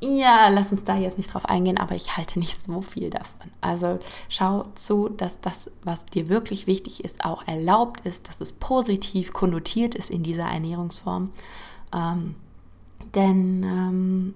ja, 0.04 0.48
lass 0.48 0.70
uns 0.72 0.84
da 0.84 0.96
jetzt 0.96 1.16
nicht 1.16 1.32
drauf 1.32 1.46
eingehen, 1.46 1.78
aber 1.78 1.94
ich 1.94 2.16
halte 2.16 2.38
nicht 2.38 2.60
so 2.60 2.82
viel 2.82 3.10
davon. 3.10 3.50
Also 3.60 3.98
schau 4.28 4.66
zu, 4.74 5.08
dass 5.08 5.40
das, 5.40 5.70
was 5.82 6.04
dir 6.04 6.28
wirklich 6.28 6.66
wichtig 6.66 7.02
ist, 7.04 7.24
auch 7.24 7.46
erlaubt 7.46 8.00
ist, 8.00 8.28
dass 8.28 8.40
es 8.40 8.52
positiv 8.52 9.32
konnotiert 9.32 9.94
ist 9.94 10.10
in 10.10 10.22
dieser 10.22 10.44
Ernährungsform. 10.44 11.32
Ähm, 11.94 12.34
denn 13.14 13.62
ähm, 13.62 14.34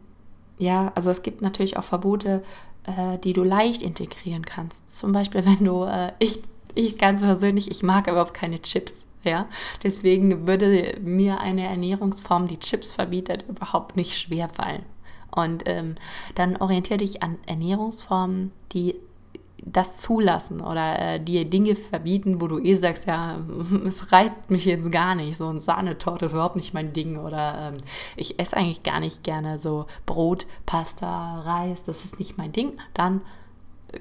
ja, 0.59 0.91
also 0.95 1.11
es 1.11 1.23
gibt 1.23 1.43
natürlich 1.43 1.77
auch 1.77 1.85
Verbote, 1.85 2.43
äh, 2.85 3.19
die 3.19 3.35
du 3.35 3.45
leicht 3.45 3.83
integrieren 3.83 4.45
kannst. 4.45 4.89
Zum 4.89 5.13
Beispiel, 5.13 5.45
wenn 5.45 5.65
du, 5.65 5.85
äh, 5.85 6.13
ich, 6.19 6.41
ich 6.75 6.97
ganz 6.97 7.21
persönlich, 7.21 7.71
ich 7.71 7.83
mag 7.83 8.09
überhaupt 8.09 8.35
keine 8.35 8.63
Chips. 8.63 9.07
Ja, 9.25 9.49
deswegen 9.83 10.47
würde 10.47 10.95
mir 11.03 11.41
eine 11.41 11.67
Ernährungsform, 11.67 12.47
die 12.47 12.61
Chips 12.61 12.93
verbietet, 12.93 13.45
überhaupt 13.49 13.97
nicht 13.97 14.17
schwer 14.17 14.49
fallen. 14.49 14.85
Und 15.31 15.65
ähm, 15.67 15.95
dann 16.35 16.57
orientiere 16.57 16.99
dich 16.99 17.23
an 17.23 17.39
Ernährungsformen, 17.47 18.53
die 18.73 18.95
das 19.65 20.01
zulassen 20.01 20.61
oder 20.61 20.99
äh, 20.99 21.21
dir 21.21 21.45
Dinge 21.45 21.75
verbieten, 21.75 22.41
wo 22.41 22.47
du 22.47 22.59
eh 22.59 22.75
sagst, 22.75 23.07
ja, 23.07 23.39
es 23.87 24.13
reizt 24.13 24.51
mich 24.51 24.65
jetzt 24.65 24.91
gar 24.93 25.15
nicht. 25.15 25.37
So 25.37 25.49
ein 25.49 25.61
Sahnetorte 25.61 26.27
ist 26.27 26.33
überhaupt 26.33 26.57
nicht 26.57 26.75
mein 26.75 26.93
Ding. 26.93 27.19
Oder 27.19 27.73
ähm, 27.73 27.79
ich 28.17 28.39
esse 28.39 28.57
eigentlich 28.57 28.83
gar 28.83 29.01
nicht 29.01 29.23
gerne 29.23 29.59
so 29.59 29.87
Brot, 30.07 30.47
Pasta, 30.67 31.41
Reis, 31.41 31.83
das 31.83 32.05
ist 32.05 32.19
nicht 32.19 32.39
mein 32.39 32.53
Ding. 32.53 32.79
Dann, 32.95 33.21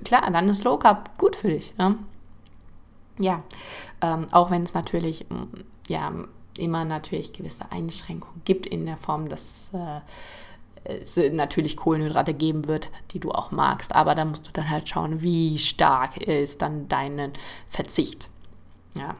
klar, 0.03 0.29
dann 0.31 0.47
ist 0.47 0.63
Low 0.63 0.77
Carb 0.77 1.17
gut 1.17 1.35
für 1.35 1.49
dich. 1.49 1.73
Ja, 1.77 1.95
ja 3.17 3.43
ähm, 4.01 4.27
auch 4.31 4.51
wenn 4.51 4.63
es 4.63 4.73
natürlich, 4.73 5.25
ja, 5.89 6.13
immer 6.57 6.85
natürlich 6.85 7.33
gewisse 7.33 7.71
Einschränkungen 7.71 8.41
gibt 8.43 8.65
in 8.65 8.85
der 8.85 8.97
Form, 8.97 9.29
dass 9.29 9.69
äh, 9.73 10.01
es 10.83 11.19
natürlich 11.31 11.77
Kohlenhydrate 11.77 12.33
geben 12.33 12.67
wird, 12.67 12.89
die 13.11 13.19
du 13.19 13.31
auch 13.31 13.51
magst. 13.51 13.95
Aber 13.95 14.15
da 14.15 14.25
musst 14.25 14.47
du 14.47 14.51
dann 14.51 14.69
halt 14.69 14.87
schauen, 14.89 15.21
wie 15.21 15.57
stark 15.57 16.17
ist 16.17 16.61
dann 16.61 16.87
dein 16.87 17.31
Verzicht. 17.67 18.29
Ja. 18.95 19.15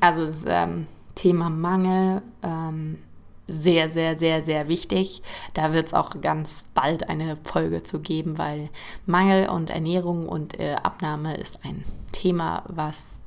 Also 0.00 0.26
das 0.26 0.44
ähm, 0.46 0.86
Thema 1.14 1.50
Mangel 1.50 2.22
ähm, 2.42 2.98
sehr, 3.46 3.88
sehr, 3.90 4.16
sehr, 4.16 4.42
sehr 4.42 4.68
wichtig. 4.68 5.22
Da 5.54 5.72
wird 5.72 5.86
es 5.86 5.94
auch 5.94 6.20
ganz 6.20 6.64
bald 6.74 7.08
eine 7.08 7.38
Folge 7.44 7.82
zu 7.82 8.00
geben, 8.00 8.38
weil 8.38 8.68
Mangel 9.06 9.48
und 9.48 9.70
Ernährung 9.70 10.28
und 10.28 10.58
äh, 10.58 10.74
Abnahme 10.82 11.36
ist 11.36 11.64
ein 11.64 11.84
Thema, 12.12 12.64
was 12.68 13.20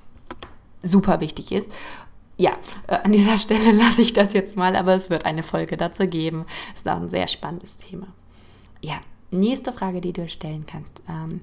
super 0.83 1.21
wichtig 1.21 1.51
ist 1.51 1.71
ja, 2.39 2.53
äh, 2.87 2.95
an 2.95 3.11
dieser 3.11 3.37
Stelle 3.37 3.71
lasse 3.71 4.01
ich 4.01 4.13
das 4.13 4.33
jetzt 4.33 4.55
mal, 4.55 4.75
aber 4.75 4.95
es 4.95 5.09
wird 5.09 5.25
eine 5.25 5.43
Folge 5.43 5.77
dazu 5.77 6.07
geben. 6.07 6.45
Ist 6.73 6.87
auch 6.89 6.95
ein 6.95 7.09
sehr 7.09 7.27
spannendes 7.27 7.77
Thema. 7.77 8.07
Ja, 8.81 8.95
nächste 9.29 9.73
Frage, 9.73 10.01
die 10.01 10.13
du 10.13 10.27
stellen 10.27 10.65
kannst. 10.65 11.03
Ähm, 11.07 11.41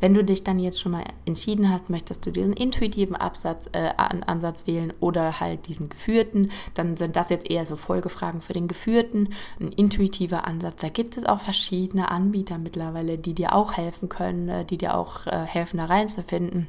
wenn 0.00 0.14
du 0.14 0.22
dich 0.22 0.44
dann 0.44 0.60
jetzt 0.60 0.80
schon 0.80 0.92
mal 0.92 1.04
entschieden 1.24 1.70
hast, 1.70 1.90
möchtest 1.90 2.24
du 2.24 2.30
diesen 2.30 2.52
intuitiven 2.52 3.16
Absatz, 3.16 3.68
äh, 3.72 3.90
Ansatz 3.96 4.68
wählen 4.68 4.92
oder 5.00 5.40
halt 5.40 5.66
diesen 5.66 5.88
geführten, 5.88 6.52
dann 6.74 6.96
sind 6.96 7.16
das 7.16 7.30
jetzt 7.30 7.50
eher 7.50 7.66
so 7.66 7.74
Folgefragen 7.74 8.40
für 8.40 8.52
den 8.52 8.68
geführten. 8.68 9.30
Ein 9.58 9.72
intuitiver 9.72 10.46
Ansatz, 10.46 10.76
da 10.76 10.88
gibt 10.88 11.16
es 11.16 11.26
auch 11.26 11.40
verschiedene 11.40 12.12
Anbieter 12.12 12.58
mittlerweile, 12.58 13.18
die 13.18 13.34
dir 13.34 13.56
auch 13.56 13.76
helfen 13.76 14.08
können, 14.08 14.48
äh, 14.48 14.64
die 14.64 14.78
dir 14.78 14.96
auch 14.96 15.26
äh, 15.26 15.44
helfen, 15.44 15.78
da 15.78 15.86
reinzufinden. 15.86 16.68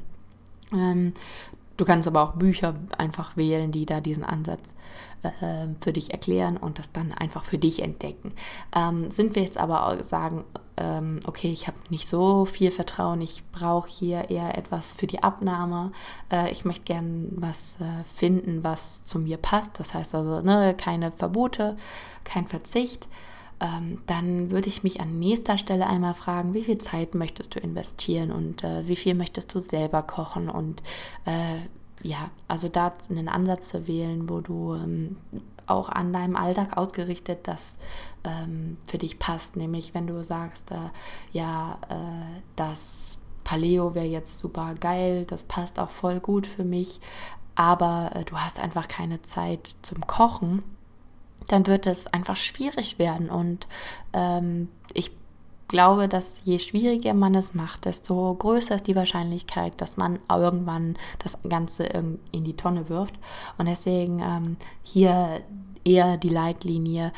Ähm, 0.72 1.12
Du 1.80 1.86
kannst 1.86 2.06
aber 2.06 2.22
auch 2.22 2.32
Bücher 2.32 2.74
einfach 2.98 3.38
wählen, 3.38 3.72
die 3.72 3.86
da 3.86 4.02
diesen 4.02 4.22
Ansatz 4.22 4.74
äh, 5.22 5.66
für 5.80 5.94
dich 5.94 6.10
erklären 6.10 6.58
und 6.58 6.78
das 6.78 6.92
dann 6.92 7.10
einfach 7.10 7.42
für 7.42 7.56
dich 7.56 7.82
entdecken. 7.82 8.34
Ähm, 8.76 9.10
sind 9.10 9.34
wir 9.34 9.42
jetzt 9.42 9.56
aber 9.56 9.86
auch 9.86 10.02
sagen, 10.02 10.44
ähm, 10.76 11.20
okay, 11.26 11.50
ich 11.50 11.68
habe 11.68 11.78
nicht 11.88 12.06
so 12.06 12.44
viel 12.44 12.70
Vertrauen, 12.70 13.22
ich 13.22 13.44
brauche 13.50 13.88
hier 13.88 14.28
eher 14.28 14.58
etwas 14.58 14.90
für 14.90 15.06
die 15.06 15.22
Abnahme, 15.22 15.92
äh, 16.30 16.52
ich 16.52 16.66
möchte 16.66 16.84
gern 16.84 17.28
was 17.36 17.80
äh, 17.80 18.04
finden, 18.04 18.62
was 18.62 19.02
zu 19.02 19.18
mir 19.18 19.38
passt, 19.38 19.80
das 19.80 19.94
heißt 19.94 20.14
also 20.14 20.42
ne, 20.42 20.74
keine 20.76 21.12
Verbote, 21.12 21.76
kein 22.24 22.46
Verzicht, 22.46 23.08
dann 24.06 24.50
würde 24.50 24.68
ich 24.68 24.82
mich 24.82 25.00
an 25.00 25.18
nächster 25.18 25.58
Stelle 25.58 25.86
einmal 25.86 26.14
fragen, 26.14 26.54
wie 26.54 26.62
viel 26.62 26.78
Zeit 26.78 27.14
möchtest 27.14 27.54
du 27.54 27.60
investieren 27.60 28.32
und 28.32 28.64
äh, 28.64 28.88
wie 28.88 28.96
viel 28.96 29.14
möchtest 29.14 29.54
du 29.54 29.60
selber 29.60 30.02
kochen 30.02 30.48
und 30.48 30.82
äh, 31.26 31.58
ja, 32.02 32.30
also 32.48 32.68
da 32.68 32.92
einen 33.10 33.28
Ansatz 33.28 33.68
zu 33.68 33.86
wählen, 33.86 34.28
wo 34.30 34.40
du 34.40 34.74
ähm, 34.74 35.16
auch 35.66 35.88
an 35.88 36.12
deinem 36.12 36.36
Alltag 36.36 36.76
ausgerichtet 36.76 37.40
das 37.44 37.76
ähm, 38.24 38.78
für 38.86 38.98
dich 38.98 39.18
passt. 39.18 39.56
Nämlich 39.56 39.94
wenn 39.94 40.06
du 40.06 40.24
sagst, 40.24 40.70
äh, 40.70 40.76
ja, 41.32 41.78
äh, 41.88 42.40
das 42.56 43.18
Paleo 43.44 43.94
wäre 43.94 44.06
jetzt 44.06 44.38
super 44.38 44.74
geil, 44.80 45.24
das 45.26 45.44
passt 45.44 45.78
auch 45.78 45.90
voll 45.90 46.20
gut 46.20 46.46
für 46.46 46.64
mich, 46.64 47.00
aber 47.54 48.12
äh, 48.14 48.24
du 48.24 48.36
hast 48.36 48.58
einfach 48.58 48.88
keine 48.88 49.22
Zeit 49.22 49.70
zum 49.82 50.06
Kochen, 50.06 50.62
dann 51.50 51.66
wird 51.66 51.86
es 51.86 52.06
einfach 52.06 52.36
schwierig 52.36 52.98
werden. 52.98 53.30
Und 53.30 53.66
ähm, 54.12 54.68
ich 54.94 55.10
glaube, 55.68 56.08
dass 56.08 56.44
je 56.44 56.58
schwieriger 56.58 57.14
man 57.14 57.34
es 57.34 57.54
macht, 57.54 57.84
desto 57.84 58.34
größer 58.34 58.76
ist 58.76 58.86
die 58.86 58.96
Wahrscheinlichkeit, 58.96 59.80
dass 59.80 59.96
man 59.96 60.18
irgendwann 60.28 60.96
das 61.20 61.38
Ganze 61.48 61.84
in 61.84 62.44
die 62.44 62.56
Tonne 62.56 62.88
wirft. 62.88 63.14
Und 63.56 63.66
deswegen 63.66 64.20
ähm, 64.20 64.56
hier 64.82 65.40
eher 65.84 66.16
die 66.16 66.28
Leitlinie, 66.28 67.12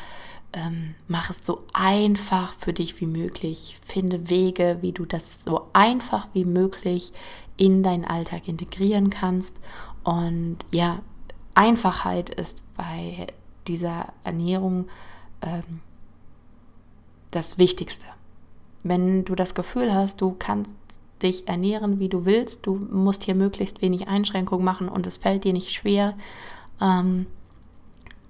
ähm, 0.53 0.93
mach 1.07 1.29
es 1.29 1.41
so 1.43 1.63
einfach 1.73 2.53
für 2.53 2.73
dich 2.73 3.01
wie 3.01 3.07
möglich. 3.07 3.77
Finde 3.83 4.29
Wege, 4.29 4.77
wie 4.81 4.91
du 4.91 5.05
das 5.05 5.43
so 5.43 5.67
einfach 5.73 6.27
wie 6.33 6.45
möglich 6.45 7.11
in 7.57 7.83
deinen 7.83 8.05
Alltag 8.05 8.47
integrieren 8.47 9.09
kannst. 9.09 9.59
Und 10.03 10.57
ja, 10.71 10.99
Einfachheit 11.55 12.29
ist 12.29 12.63
bei 12.75 13.27
dieser 13.67 14.13
Ernährung 14.23 14.87
ähm, 15.41 15.81
das 17.31 17.57
Wichtigste 17.57 18.07
wenn 18.83 19.25
du 19.25 19.35
das 19.35 19.55
Gefühl 19.55 19.93
hast, 19.93 20.21
du 20.21 20.35
kannst 20.37 20.75
dich 21.21 21.47
ernähren, 21.47 21.99
wie 21.99 22.09
du 22.09 22.25
willst, 22.25 22.65
du 22.65 22.75
musst 22.75 23.23
hier 23.23 23.35
möglichst 23.35 23.81
wenig 23.81 24.07
Einschränkungen 24.07 24.65
machen 24.65 24.89
und 24.89 25.07
es 25.07 25.17
fällt 25.17 25.45
dir 25.45 25.53
nicht 25.53 25.71
schwer 25.71 26.15
ähm, 26.81 27.27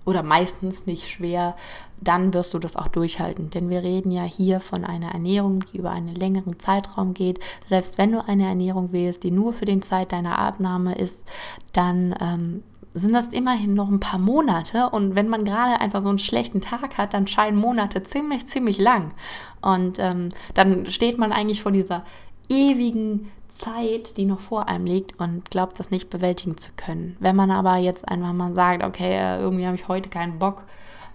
oder 0.06 0.22
meistens 0.22 0.86
nicht 0.86 1.10
schwer, 1.10 1.56
dann 2.02 2.34
wirst 2.34 2.54
du 2.54 2.60
das 2.60 2.76
auch 2.76 2.90
durchhalten. 2.90 3.50
Denn 3.50 3.70
wir 3.70 3.82
reden 3.82 4.12
ja 4.12 4.24
hier 4.24 4.60
von 4.60 4.84
einer 4.84 5.12
Ernährung, 5.12 5.64
die 5.72 5.78
über 5.78 5.92
einen 5.92 6.14
längeren 6.14 6.60
Zeitraum 6.60 7.14
geht. 7.14 7.40
Selbst 7.68 7.98
wenn 7.98 8.12
du 8.12 8.28
eine 8.28 8.46
Ernährung 8.46 8.92
wählst, 8.92 9.24
die 9.24 9.32
nur 9.32 9.54
für 9.54 9.66
den 9.66 9.82
Zeit 9.82 10.12
deiner 10.12 10.38
Abnahme 10.38 10.96
ist, 10.96 11.24
dann 11.72 12.14
ähm, 12.20 12.64
sind 12.94 13.14
das 13.14 13.28
immerhin 13.28 13.74
noch 13.74 13.90
ein 13.90 14.00
paar 14.00 14.20
Monate. 14.20 14.90
Und 14.90 15.16
wenn 15.16 15.30
man 15.30 15.46
gerade 15.46 15.82
einfach 15.82 16.02
so 16.02 16.10
einen 16.10 16.20
schlechten 16.20 16.62
Tag 16.62 16.98
hat, 16.98 17.14
dann 17.14 17.28
scheinen 17.28 17.58
Monate 17.58 18.04
ziemlich, 18.04 18.46
ziemlich 18.46 18.78
lang. 18.78 19.14
Und 19.62 20.00
ähm, 20.00 20.32
dann 20.54 20.90
steht 20.90 21.18
man 21.18 21.32
eigentlich 21.32 21.62
vor 21.62 21.72
dieser 21.72 22.04
ewigen 22.50 23.32
Zeit, 23.48 24.18
die 24.18 24.26
noch 24.26 24.40
vor 24.40 24.68
einem 24.68 24.86
liegt 24.86 25.20
und 25.20 25.50
glaubt, 25.50 25.80
das 25.80 25.92
nicht 25.92 26.10
bewältigen 26.10 26.58
zu 26.58 26.72
können. 26.76 27.16
Wenn 27.20 27.36
man 27.36 27.52
aber 27.52 27.78
jetzt 27.78 28.08
einfach 28.08 28.34
mal 28.34 28.54
sagt, 28.56 28.84
okay, 28.84 29.14
äh, 29.14 29.40
irgendwie 29.40 29.66
habe 29.66 29.76
ich 29.76 29.88
heute 29.88 30.10
keinen 30.10 30.40
Bock, 30.40 30.64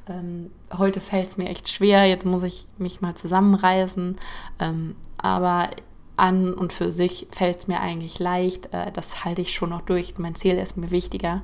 ähm, 0.09 0.51
heute 0.77 1.01
fällt 1.01 1.27
es 1.27 1.37
mir 1.37 1.49
echt 1.49 1.69
schwer, 1.69 2.07
jetzt 2.07 2.25
muss 2.25 2.45
ich 2.45 2.67
mich 2.79 3.01
mal 3.01 3.15
zusammenreißen, 3.15 4.17
ähm, 4.61 4.95
aber 5.17 5.71
an 6.19 6.55
und 6.55 6.73
für 6.73 6.93
sich 6.93 7.27
fällt 7.31 7.59
es 7.59 7.69
mir 7.69 7.81
eigentlich 7.81 8.19
leicht, 8.19 8.73
äh, 8.73 8.93
das 8.93 9.25
halte 9.25 9.43
ich 9.43 9.55
schon 9.55 9.71
noch 9.71 9.83
durch, 9.83 10.15
mein 10.19 10.35
Ziel 10.35 10.57
ist 10.57 10.77
mir 10.77 10.91
wichtiger, 10.91 11.43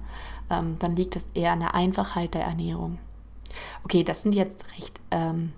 ähm, 0.50 0.76
dann 0.78 0.96
liegt 0.96 1.16
es 1.16 1.26
eher 1.34 1.52
an 1.52 1.60
der 1.60 1.74
Einfachheit 1.74 2.34
der 2.34 2.44
Ernährung. 2.44 2.98
Okay, 3.84 4.02
das 4.02 4.22
sind 4.22 4.34
jetzt 4.34 4.72
recht, 4.76 5.00
ähm, 5.10 5.52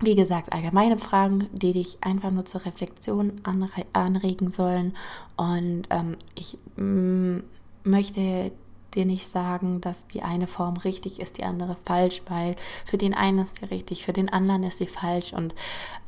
wie 0.00 0.14
gesagt, 0.14 0.52
allgemeine 0.52 0.98
Fragen, 0.98 1.48
die 1.52 1.72
dich 1.72 1.98
einfach 2.02 2.30
nur 2.30 2.44
zur 2.44 2.64
Reflexion 2.64 3.34
anre 3.44 3.86
anregen 3.92 4.50
sollen. 4.50 4.96
Und 5.36 5.84
ähm, 5.90 6.16
ich 6.34 6.58
mm, 6.76 7.38
möchte 7.84 8.52
dir 8.94 9.04
nicht 9.04 9.28
sagen, 9.28 9.80
dass 9.80 10.06
die 10.06 10.22
eine 10.22 10.46
Form 10.46 10.76
richtig 10.76 11.20
ist, 11.20 11.38
die 11.38 11.44
andere 11.44 11.76
falsch, 11.84 12.22
weil 12.28 12.56
für 12.84 12.98
den 12.98 13.14
einen 13.14 13.40
ist 13.40 13.56
sie 13.56 13.66
richtig, 13.66 14.04
für 14.04 14.12
den 14.12 14.28
anderen 14.28 14.62
ist 14.62 14.78
sie 14.78 14.86
falsch. 14.86 15.32
Und 15.32 15.54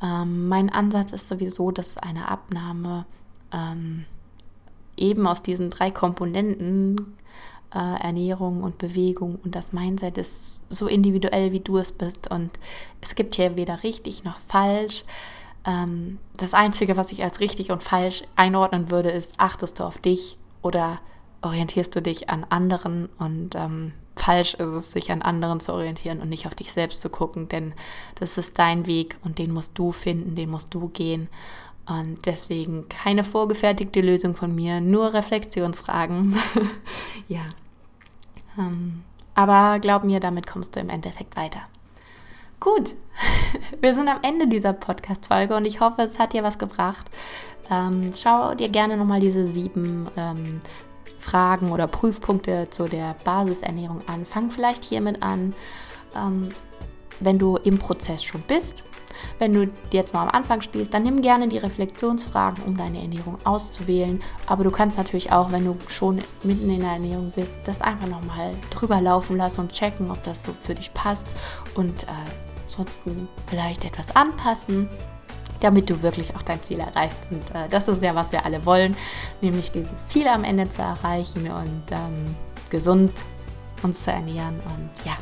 ähm, 0.01 0.47
mein 0.47 0.69
Ansatz 0.69 1.11
ist 1.11 1.27
sowieso, 1.27 1.71
dass 1.71 1.97
eine 1.97 2.27
Abnahme 2.27 3.05
ähm, 3.51 4.05
eben 4.97 5.27
aus 5.27 5.41
diesen 5.41 5.69
drei 5.69 5.91
Komponenten 5.91 7.15
äh, 7.73 8.01
Ernährung 8.01 8.63
und 8.63 8.77
Bewegung 8.77 9.37
und 9.43 9.55
das 9.55 9.73
Mindset 9.73 10.17
ist 10.17 10.61
so 10.69 10.87
individuell, 10.87 11.51
wie 11.51 11.59
du 11.59 11.77
es 11.77 11.91
bist. 11.91 12.31
Und 12.31 12.51
es 13.01 13.15
gibt 13.15 13.35
hier 13.35 13.57
weder 13.57 13.83
richtig 13.83 14.23
noch 14.23 14.39
falsch. 14.39 15.03
Ähm, 15.65 16.19
das 16.37 16.53
Einzige, 16.53 16.97
was 16.97 17.11
ich 17.11 17.23
als 17.23 17.39
richtig 17.39 17.71
und 17.71 17.83
falsch 17.83 18.23
einordnen 18.35 18.89
würde, 18.91 19.09
ist, 19.09 19.35
achtest 19.37 19.79
du 19.79 19.83
auf 19.83 19.97
dich 19.97 20.37
oder 20.61 20.99
orientierst 21.45 21.95
du 21.95 22.01
dich 22.01 22.29
an 22.29 22.45
anderen 22.49 23.09
und 23.17 23.55
ähm, 23.55 23.93
falsch 24.15 24.53
ist 24.55 24.69
es, 24.69 24.91
sich 24.91 25.11
an 25.11 25.21
anderen 25.21 25.59
zu 25.59 25.73
orientieren 25.73 26.19
und 26.21 26.29
nicht 26.29 26.47
auf 26.47 26.55
dich 26.55 26.71
selbst 26.71 27.01
zu 27.01 27.09
gucken, 27.09 27.47
denn 27.47 27.73
das 28.15 28.37
ist 28.37 28.57
dein 28.57 28.85
Weg 28.87 29.17
und 29.23 29.37
den 29.37 29.51
musst 29.51 29.77
du 29.77 29.91
finden, 29.91 30.35
den 30.35 30.49
musst 30.49 30.73
du 30.73 30.87
gehen. 30.89 31.29
Und 31.87 32.25
deswegen 32.25 32.89
keine 32.89 33.23
vorgefertigte 33.23 34.01
Lösung 34.01 34.33
von 34.33 34.53
mir, 34.55 34.81
nur 34.81 35.13
Reflexionsfragen. 35.13 36.35
ja. 37.27 37.41
Ähm, 38.57 39.03
aber 39.35 39.79
glaub 39.79 40.03
mir, 40.03 40.19
damit 40.19 40.47
kommst 40.47 40.75
du 40.75 40.79
im 40.79 40.89
Endeffekt 40.89 41.35
weiter. 41.35 41.59
Gut, 42.59 42.95
wir 43.81 43.93
sind 43.93 44.07
am 44.07 44.19
Ende 44.23 44.47
dieser 44.47 44.73
Podcast-Folge 44.73 45.55
und 45.55 45.65
ich 45.65 45.79
hoffe, 45.81 46.01
es 46.01 46.17
hat 46.17 46.33
dir 46.33 46.41
was 46.41 46.57
gebracht. 46.57 47.05
Ähm, 47.69 48.11
schau 48.15 48.55
dir 48.55 48.69
gerne 48.69 48.97
nochmal 48.97 49.19
diese 49.19 49.47
sieben 49.49 50.07
ähm, 50.17 50.61
Fragen 51.25 51.71
oder 51.71 51.87
Prüfpunkte 51.87 52.69
zu 52.69 52.87
der 52.87 53.15
Basisernährung 53.23 53.99
an. 54.07 54.25
Fang 54.25 54.49
vielleicht 54.49 54.83
hiermit 54.83 55.23
an, 55.23 55.55
ähm, 56.15 56.49
wenn 57.19 57.39
du 57.39 57.57
im 57.57 57.79
Prozess 57.79 58.23
schon 58.23 58.41
bist. 58.41 58.85
Wenn 59.39 59.53
du 59.53 59.71
jetzt 59.91 60.13
noch 60.13 60.21
am 60.21 60.29
Anfang 60.29 60.61
stehst, 60.61 60.93
dann 60.93 61.03
nimm 61.03 61.21
gerne 61.21 61.47
die 61.47 61.57
Reflexionsfragen, 61.57 62.63
um 62.65 62.77
deine 62.77 63.01
Ernährung 63.01 63.37
auszuwählen. 63.43 64.21
Aber 64.45 64.63
du 64.63 64.71
kannst 64.71 64.97
natürlich 64.97 65.31
auch, 65.31 65.51
wenn 65.51 65.65
du 65.65 65.77
schon 65.87 66.21
mitten 66.43 66.69
in 66.69 66.81
der 66.81 66.91
Ernährung 66.91 67.31
bist, 67.35 67.53
das 67.63 67.81
einfach 67.81 68.07
nochmal 68.07 68.53
drüber 68.69 69.01
laufen 69.01 69.37
lassen 69.37 69.61
und 69.61 69.71
checken, 69.71 70.11
ob 70.11 70.21
das 70.23 70.43
so 70.43 70.53
für 70.59 70.75
dich 70.75 70.93
passt. 70.93 71.27
Und 71.75 72.03
äh, 72.03 72.07
ansonsten 72.63 73.27
vielleicht 73.47 73.85
etwas 73.85 74.15
anpassen 74.15 74.89
damit 75.61 75.89
du 75.89 76.01
wirklich 76.01 76.35
auch 76.35 76.41
dein 76.41 76.61
Ziel 76.61 76.79
erreichst. 76.79 77.17
Und 77.31 77.43
äh, 77.55 77.67
das 77.69 77.87
ist 77.87 78.03
ja, 78.03 78.15
was 78.15 78.31
wir 78.31 78.45
alle 78.45 78.65
wollen, 78.65 78.95
nämlich 79.41 79.71
dieses 79.71 80.07
Ziel 80.07 80.27
am 80.27 80.43
Ende 80.43 80.69
zu 80.69 80.81
erreichen 80.81 81.49
und 81.49 81.83
ähm, 81.91 82.35
gesund 82.69 83.11
uns 83.83 84.03
zu 84.03 84.11
ernähren. 84.11 84.59
Und 84.65 85.05
ja, 85.05 85.13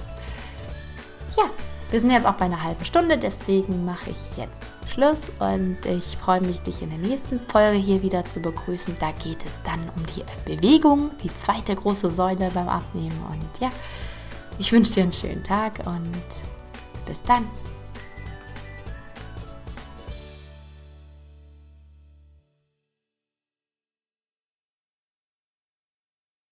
ja, 1.38 1.50
wir 1.92 2.00
sind 2.00 2.12
jetzt 2.12 2.26
auch 2.26 2.36
bei 2.36 2.46
einer 2.46 2.64
halben 2.64 2.86
Stunde, 2.86 3.18
deswegen 3.18 3.86
mache 3.86 4.10
ich 4.10 4.38
jetzt 4.38 4.70
Schluss 4.90 5.32
und 5.40 5.78
ich 5.86 6.18
freue 6.18 6.42
mich, 6.42 6.60
dich 6.60 6.82
in 6.82 6.90
der 6.90 7.00
nächsten 7.00 7.40
Folge 7.48 7.78
hier 7.78 8.02
wieder 8.02 8.26
zu 8.26 8.40
begrüßen. 8.40 8.96
Da 9.00 9.12
geht 9.12 9.46
es 9.46 9.62
dann 9.64 9.80
um 9.96 10.06
die 10.16 10.24
Bewegung, 10.46 11.12
die 11.24 11.34
zweite 11.34 11.76
große 11.76 12.12
Säule 12.12 12.52
beim 12.54 12.68
Abnehmen. 12.68 13.20
Und 13.30 13.62
ja, 13.62 13.72
ich 14.60 14.72
wünsche 14.72 14.94
dir 14.94 15.04
einen 15.04 15.14
schönen 15.14 15.44
Tag 15.44 15.80
und 15.86 16.24
bis 17.06 17.24
dann. 17.24 17.48